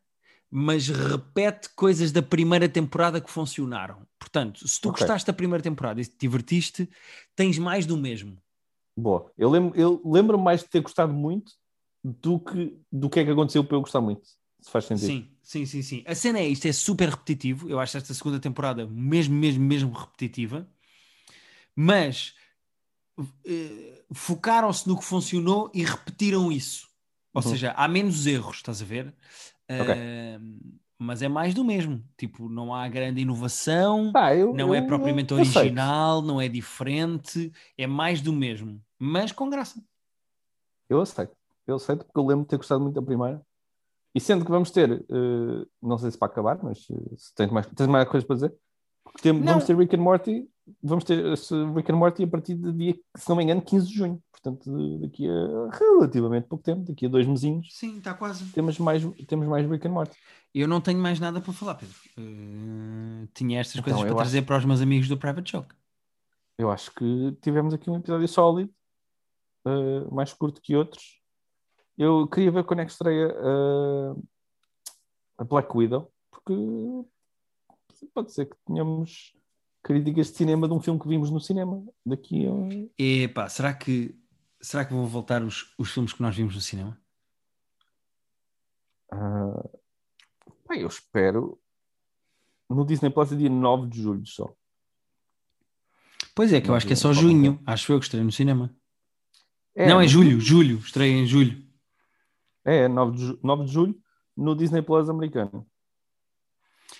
[0.51, 4.07] mas repete coisas da primeira temporada que funcionaram.
[4.17, 5.01] Portanto, se tu okay.
[5.01, 6.89] gostaste da primeira temporada e te divertiste,
[7.35, 8.41] tens mais do mesmo.
[8.99, 9.31] Boa.
[9.37, 11.53] Eu lembro, eu lembro mais de ter gostado muito
[12.03, 14.27] do que do que é que aconteceu para eu gostar muito.
[14.61, 15.07] Se faz sentido.
[15.07, 16.03] Sim, sim, sim, sim.
[16.05, 17.69] A cena é isto, é super repetitivo.
[17.69, 20.67] Eu acho esta segunda temporada mesmo, mesmo, mesmo repetitiva.
[21.75, 22.33] Mas
[23.17, 23.25] uh,
[24.11, 26.89] focaram-se no que funcionou e repetiram isso.
[27.33, 27.49] Ou uhum.
[27.49, 29.13] seja, há menos erros, estás a ver?
[29.69, 29.95] Okay.
[29.95, 32.03] Uh, mas é mais do mesmo.
[32.17, 37.51] Tipo, não há grande inovação, eu, não é eu, é propriamente original, não é diferente,
[37.77, 39.81] é mais do mesmo, mas com graça.
[40.89, 41.35] Eu aceito,
[41.65, 43.41] eu aceito porque eu lembro de ter gostado muito da primeira.
[44.13, 47.51] E sendo que vamos ter, uh, não sei se para acabar, mas uh, se tens
[47.51, 48.55] mais, tens mais coisas para dizer,
[49.21, 50.49] tem- vamos ter Rick and Morty,
[50.81, 53.87] vamos ter esse Rick and Morty a partir de dia, se não me engano, 15
[53.87, 54.23] de junho.
[54.31, 58.45] Portanto, daqui a relativamente pouco tempo, daqui a dois mesinhos, Sim, está quase.
[58.53, 60.17] temos mais, temos mais Rick and Morty.
[60.55, 61.93] Eu não tenho mais nada para falar, Pedro.
[62.17, 65.75] Eh, tinha estas Então, coisas para eu trazer para os meus amigos do Private Joke.
[66.57, 68.73] Eu acho que tivemos aqui um episódio sólido,
[69.65, 71.21] eh, mais curto que outros.
[71.97, 74.21] Eu queria ver quando é que estreia eh,
[75.37, 76.53] a Black Widow, porque
[78.13, 79.35] pode ser que tenhamos
[79.83, 82.51] críticas de cinema de um filme que vimos no cinema daqui a.
[82.97, 84.15] Epá, será que,
[84.61, 86.97] será que vão voltar os, os filmes que nós vimos no cinema?
[90.69, 91.59] Bem, eu espero
[92.69, 94.53] no Disney Plus é dia 9 de julho só.
[96.35, 97.59] Pois é, que eu acho que é só junho.
[97.65, 98.73] Acho eu que estreia no cinema.
[99.75, 100.77] Não, é julho, julho.
[100.79, 101.63] Estreia em julho.
[102.65, 104.03] É, 9 de, ju- 9 de julho
[104.35, 105.65] no Disney Plus americano.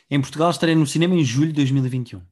[0.09, 2.26] Em Portugal estreia no cinema em julho de 2021.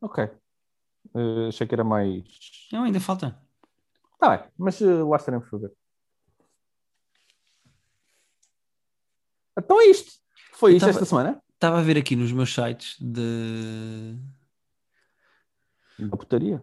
[0.00, 0.24] Ok.
[0.24, 2.24] Eh, achei que era mais.
[2.72, 3.40] Não, ainda falta.
[4.18, 5.72] Tá bem, mas eh, lá estaremos para ver.
[9.58, 10.12] Então é isto.
[10.52, 11.42] Foi Eu isto tava- esta semana?
[11.54, 14.16] Estava a ver aqui nos meus sites de.
[15.98, 16.62] Da putaria.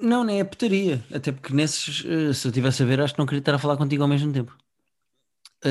[0.00, 1.04] Não, nem é putaria.
[1.12, 3.58] Até porque nesses, eh, se eu estivesse a ver, acho que não queria estar a
[3.58, 4.56] falar contigo ao mesmo tempo.
[5.62, 5.68] Que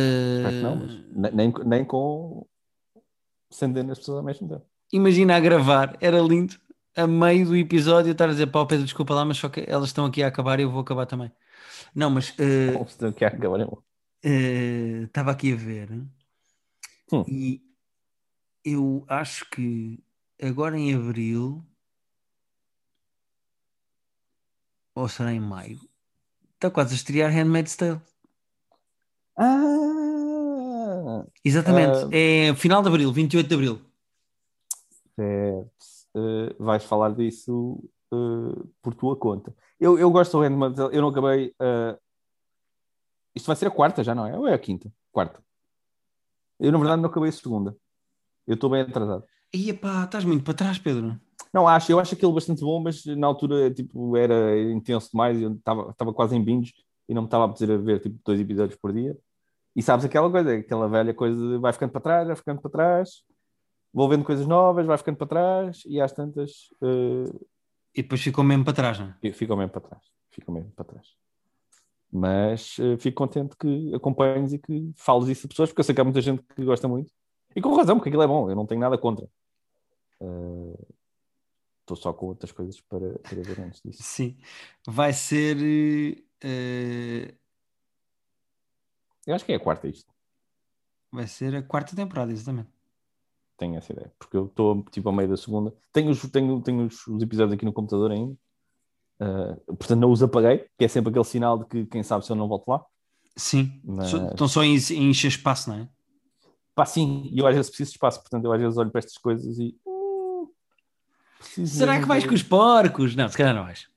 [0.62, 2.46] não, mas ne- nem, nem com
[3.50, 4.66] centenas de pessoas ao mesmo tempo.
[4.92, 6.56] Imagina a gravar, era lindo.
[6.96, 9.90] A meio do episódio, estar a dizer, pá, Pedro, desculpa lá, mas só que elas
[9.90, 11.32] estão aqui a acabar e eu vou acabar também.
[11.96, 13.60] Não, mas eh, se tem que acabar
[14.22, 15.90] estava aqui a ver
[17.12, 17.24] Hum.
[17.28, 17.62] e
[18.64, 20.04] eu acho que
[20.42, 21.66] agora em abril
[24.96, 25.80] ou será em maio
[26.56, 28.02] está quase a estrear Handmaid's Tale.
[29.38, 31.26] Ah!
[31.44, 32.10] Exatamente, Ah.
[32.12, 33.82] é final de abril, 28 de abril.
[35.16, 35.70] Certo.
[36.16, 37.82] Eh, vais falar disso
[38.12, 39.56] eh, por tua conta.
[39.80, 41.54] Eu, eu gosto do Handmaid's Tale, eu não acabei.
[41.60, 41.98] eh,
[43.36, 44.38] Isto vai ser a quarta já, não é?
[44.38, 44.92] Ou é a quinta?
[45.12, 45.42] Quarta.
[46.60, 47.76] Eu, na verdade, não acabei a segunda.
[48.46, 49.24] Eu estou bem atrasado.
[49.54, 51.18] E pá, estás muito para trás, Pedro.
[51.54, 55.44] Não, acho, eu acho aquilo bastante bom, mas na altura tipo, era intenso demais e
[55.44, 56.74] eu estava quase em binge
[57.08, 59.18] e não me estava a dizer a ver tipo, dois episódios por dia.
[59.76, 62.72] E sabes aquela coisa, aquela velha coisa de vai ficando para trás, vai ficando para
[62.72, 63.24] trás,
[63.94, 67.32] vou vendo coisas novas, vai ficando para trás e às tantas eh,
[67.96, 69.32] E depois ficou mesmo para trás, não é?
[69.32, 70.04] ficam mesmo para trás.
[70.30, 71.08] Ficam mesmo para trás.
[72.12, 75.96] Mas eh, fico contente que acompanhes e que fales isso a pessoas, porque eu sei
[75.96, 77.12] que há muita gente que gosta muito.
[77.56, 79.28] E com razão, porque aquilo é bom, eu não tenho nada contra.
[80.22, 80.86] Eh,
[81.90, 84.04] Estou só com outras coisas para, para ver antes disso.
[84.04, 84.38] Sim.
[84.88, 85.58] Vai ser.
[86.40, 87.34] eh,
[89.26, 90.14] Eu acho que é a quarta isto.
[91.12, 92.70] vai ser a quarta temporada, exatamente.
[93.58, 94.14] Tenho essa ideia.
[94.20, 95.74] Porque eu estou tipo ao meio da segunda.
[95.92, 98.38] Tenho os, tenho, tenho os, os episódios aqui no computador ainda.
[99.20, 102.32] Uh, portanto, não os apaguei, que é sempre aquele sinal de que quem sabe se
[102.32, 102.86] eu não volto lá.
[103.36, 103.82] Sim.
[103.84, 105.90] Mas- Estão só em, em encher espaço, não é?
[106.76, 109.00] Pá, sim, e eu às vezes preciso de espaço, portanto, eu às vezes olho para
[109.00, 109.76] estas coisas e.
[111.66, 113.16] Será que vais com os porcos?
[113.16, 113.88] Não, se calhar não vais.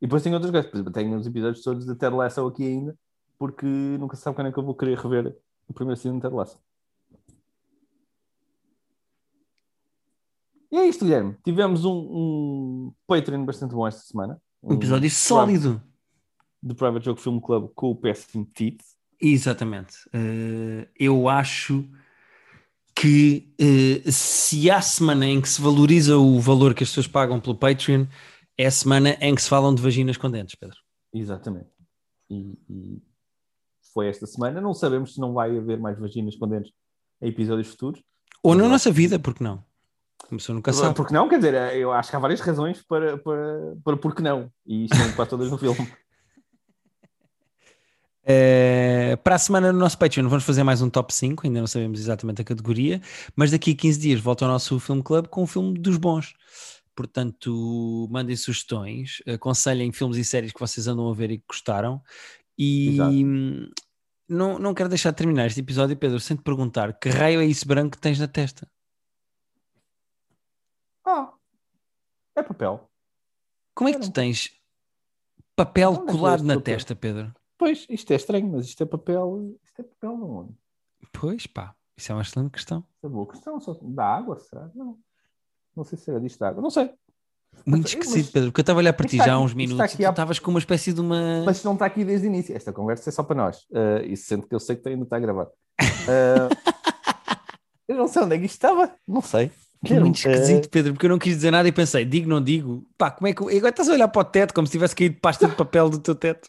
[0.00, 0.70] E depois tenho outras coisas.
[0.70, 2.96] Por exemplo, tenho os episódios todos de Ted Lasso aqui ainda,
[3.38, 5.36] porque nunca se sabe quando é que eu vou querer rever
[5.68, 6.58] o primeiro season de Ted Lasso.
[10.70, 11.36] E é isto, Guilherme.
[11.42, 14.40] Tivemos um, um Patreon bastante bom esta semana.
[14.62, 15.82] Um episódio sólido.
[16.62, 18.82] Do Private Joke Film Club com o Péssimo Teeth.
[19.20, 19.96] Exatamente.
[20.12, 21.88] Eh, eu acho
[23.00, 27.38] que eh, se há semana em que se valoriza o valor que as pessoas pagam
[27.38, 28.06] pelo Patreon,
[28.56, 30.76] é a semana em que se falam de vaginas com dentes, Pedro.
[31.14, 31.70] Exatamente.
[32.28, 33.02] E, e
[33.94, 34.60] foi esta semana.
[34.60, 36.72] Não sabemos se não vai haver mais vaginas com dentes
[37.22, 38.02] em episódios futuros.
[38.42, 39.64] Ou na nossa vida, porque não?
[40.28, 40.94] Começou nunca sabe.
[40.96, 41.28] Porque não?
[41.28, 44.50] Quer dizer, eu acho que há várias razões para, para, para porque não.
[44.66, 45.78] E estão quase todas no filme.
[48.30, 51.66] Eh, para a semana no nosso Patreon vamos fazer mais um top 5, ainda não
[51.66, 53.00] sabemos exatamente a categoria,
[53.34, 56.34] mas daqui a 15 dias volta ao nosso filme club com o filme dos bons.
[56.94, 62.02] Portanto, mandem sugestões, aconselhem filmes e séries que vocês andam a ver e que gostaram.
[62.58, 63.14] E Exato.
[64.28, 67.46] não, não quero deixar de terminar este episódio, Pedro, sem te perguntar que raio é
[67.46, 68.68] isso branco que tens na testa?
[71.06, 71.32] Ah,
[72.36, 72.90] é papel.
[73.74, 74.50] Como é que tu tens
[75.56, 76.74] papel é colado este na papel?
[76.74, 77.37] testa, Pedro?
[77.58, 79.54] Pois, isto é estranho, mas isto é papel.
[79.64, 80.52] Isto é papel de onde?
[81.12, 82.84] Pois pá, isso é uma excelente questão.
[82.94, 83.60] Isto é boa questão.
[83.60, 84.70] Só da água, será?
[84.74, 84.96] Não.
[85.76, 86.62] Não sei se era disto da água.
[86.62, 86.90] Não sei.
[87.66, 89.94] Muito Mas- esquisito, Pedro, porque eu estava a olhar para ti já há uns minutos
[89.94, 91.42] e tu há- estavas com uma espécie de uma.
[91.44, 92.54] Mas não está aqui desde o início.
[92.54, 93.62] Esta conversa é só para nós.
[93.70, 95.44] Uh, e sendo que eu sei que ainda está a gravar.
[95.46, 96.48] Uh,
[97.88, 98.94] eu não sei onde é que isto estava.
[99.06, 99.50] Não sei.
[99.84, 102.84] Que muito esquisito, Pedro, porque eu não quis dizer nada e pensei, digo, não digo.
[102.96, 103.42] Pá, como é que.
[103.42, 105.98] Agora estás a olhar para o teto como se tivesse caído pasta de papel do
[106.00, 106.48] teu teto.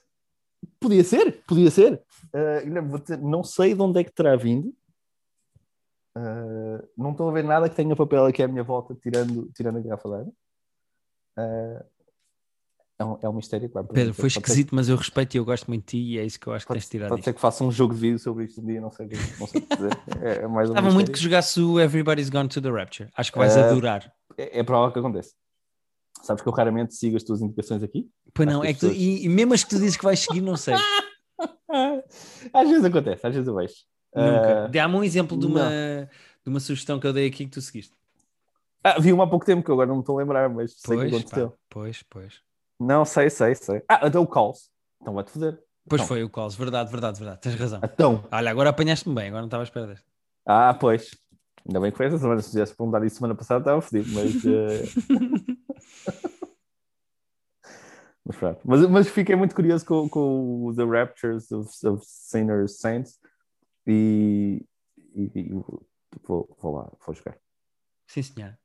[0.79, 2.01] Podia ser, podia ser.
[2.33, 4.73] Uh, não sei de onde é que terá vindo.
[6.17, 9.77] Uh, não estou a ver nada que tenha papel aqui à minha volta, tirando, tirando
[9.77, 10.33] a garrafa d'água.
[11.37, 11.85] Uh,
[12.99, 13.87] é, um, é um mistério, claro.
[13.87, 16.37] Pedro, foi esquisito, mas eu respeito e eu gosto muito de ti e é isso
[16.37, 18.01] que eu acho que pode, tens de tirar Pode ser que faça um jogo de
[18.01, 19.07] vídeo sobre isto um dia, não sei,
[19.39, 19.97] não sei dizer.
[20.21, 23.09] É, é mais um Estava muito que jogasse o Everybody's Gone to the Rapture.
[23.15, 24.11] Acho que vais uh, adorar.
[24.37, 25.33] É, é provável que aconteça.
[26.21, 28.09] Sabes que eu raramente sigo as tuas indicações aqui?
[28.33, 30.41] Pois não, é que tu, e, e, mesmo as que tu dizes que vais seguir,
[30.41, 30.75] não sei.
[32.53, 33.73] às vezes acontece, às vezes eu vejo.
[34.15, 34.65] Nunca.
[34.65, 37.61] Uh, Dá-me um exemplo de uma, de uma sugestão que eu dei aqui que tu
[37.61, 37.93] seguiste.
[38.83, 40.95] Ah, vi uma há pouco tempo que agora não me estou a lembrar, mas sei
[40.95, 41.49] pois, que aconteceu.
[41.49, 42.41] Pá, pois, pois.
[42.79, 43.83] Não, sei, sei, sei.
[43.89, 44.69] Ah, então o Calls.
[45.01, 45.59] Então vai-te foder.
[45.87, 46.07] Pois então.
[46.07, 47.41] foi o Calls, verdade, verdade, verdade.
[47.41, 47.81] Tens razão.
[47.83, 48.23] Então.
[48.31, 50.05] Olha, agora apanhaste-me bem, agora não estava a esperar deste.
[50.45, 51.11] Ah, pois.
[51.67, 52.41] Ainda bem que foi essa semana.
[52.41, 54.35] Se tivesse perguntado isso semana passada, estava fodido, mas.
[54.45, 55.59] Uh...
[58.29, 58.59] mas, pronto.
[58.63, 63.17] mas, mas fiquei muito curioso com, com The Raptures of, of Sinners Saints
[63.87, 64.63] e,
[65.15, 65.49] e, e
[66.23, 67.35] vou, vou lá, vou jogar.
[68.05, 68.55] Sim, senhor.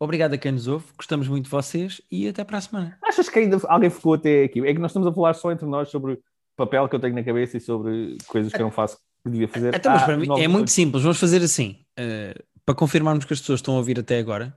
[0.00, 2.98] Obrigado a quem nos ouve, gostamos muito de vocês e até para a semana.
[3.04, 4.60] Achas que ainda alguém ficou até aqui?
[4.66, 6.18] É que nós estamos a falar só entre nós sobre
[6.56, 9.46] papel que eu tenho na cabeça e sobre coisas que eu não faço que devia
[9.46, 9.74] fazer.
[9.74, 13.32] Então, mas ah, para mim é muito simples, vamos fazer assim, uh, para confirmarmos que
[13.34, 14.56] as pessoas estão a ouvir até agora,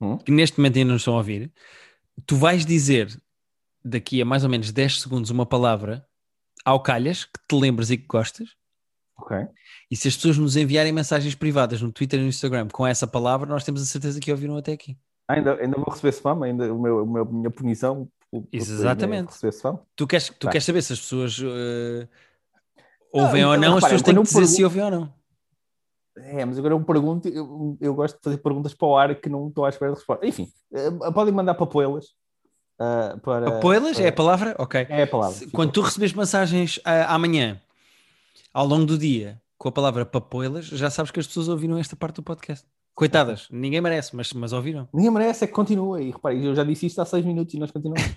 [0.00, 0.16] hum?
[0.16, 1.52] que neste momento ainda não estão a ouvir,
[2.26, 3.14] tu vais dizer
[3.84, 6.06] daqui a mais ou menos 10 segundos uma palavra
[6.64, 8.58] ao calhas que te lembras e que gostas
[9.18, 9.36] Ok.
[9.90, 13.06] E se as pessoas nos enviarem mensagens privadas no Twitter e no Instagram com essa
[13.06, 14.96] palavra, nós temos a certeza que ouviram até aqui.
[15.26, 18.08] Ah, ainda, ainda vou receber spam, ainda o meu, a minha punição.
[18.52, 19.34] Exatamente.
[19.96, 20.50] Tu queres, tu tá.
[20.50, 22.08] queres saber se as pessoas uh,
[23.12, 24.56] ouvem não, ou não, as pessoas têm que dizer pergunto...
[24.56, 25.18] se ouvem ou não.
[26.16, 29.28] É, mas agora eu pergunto, eu, eu, gosto de fazer perguntas para o ar que
[29.28, 30.26] não estou à espera de resposta.
[30.26, 32.06] Enfim, uh, podem mandar papoelas.
[32.80, 33.96] Uh, para, papoelas?
[33.96, 34.06] Para...
[34.06, 34.56] É a palavra?
[34.58, 34.86] Ok.
[34.88, 35.46] É a palavra.
[35.52, 37.60] Quando tu recebes mensagens uh, amanhã
[38.54, 41.96] ao longo do dia com a palavra papoilas, já sabes que as pessoas ouviram esta
[41.96, 42.64] parte do podcast.
[42.94, 44.88] Coitadas, ninguém merece, mas, mas ouviram.
[44.92, 46.00] Ninguém merece, é que continua.
[46.00, 48.16] E repare, eu já disse isto há seis minutos e nós continuamos.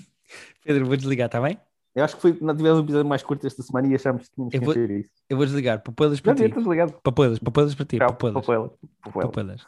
[0.64, 1.58] Pedro, vou desligar, está bem?
[1.94, 4.34] Eu acho que foi, não tivemos um episódio mais curto esta semana e achámos que
[4.34, 5.10] tínhamos eu vou, que isso.
[5.28, 5.82] Eu vou desligar.
[5.82, 6.54] Papoilas para já ti.
[7.02, 7.98] Papoilas, papoilas para ti.
[7.98, 8.46] Papoilas.
[9.02, 9.66] papoilas.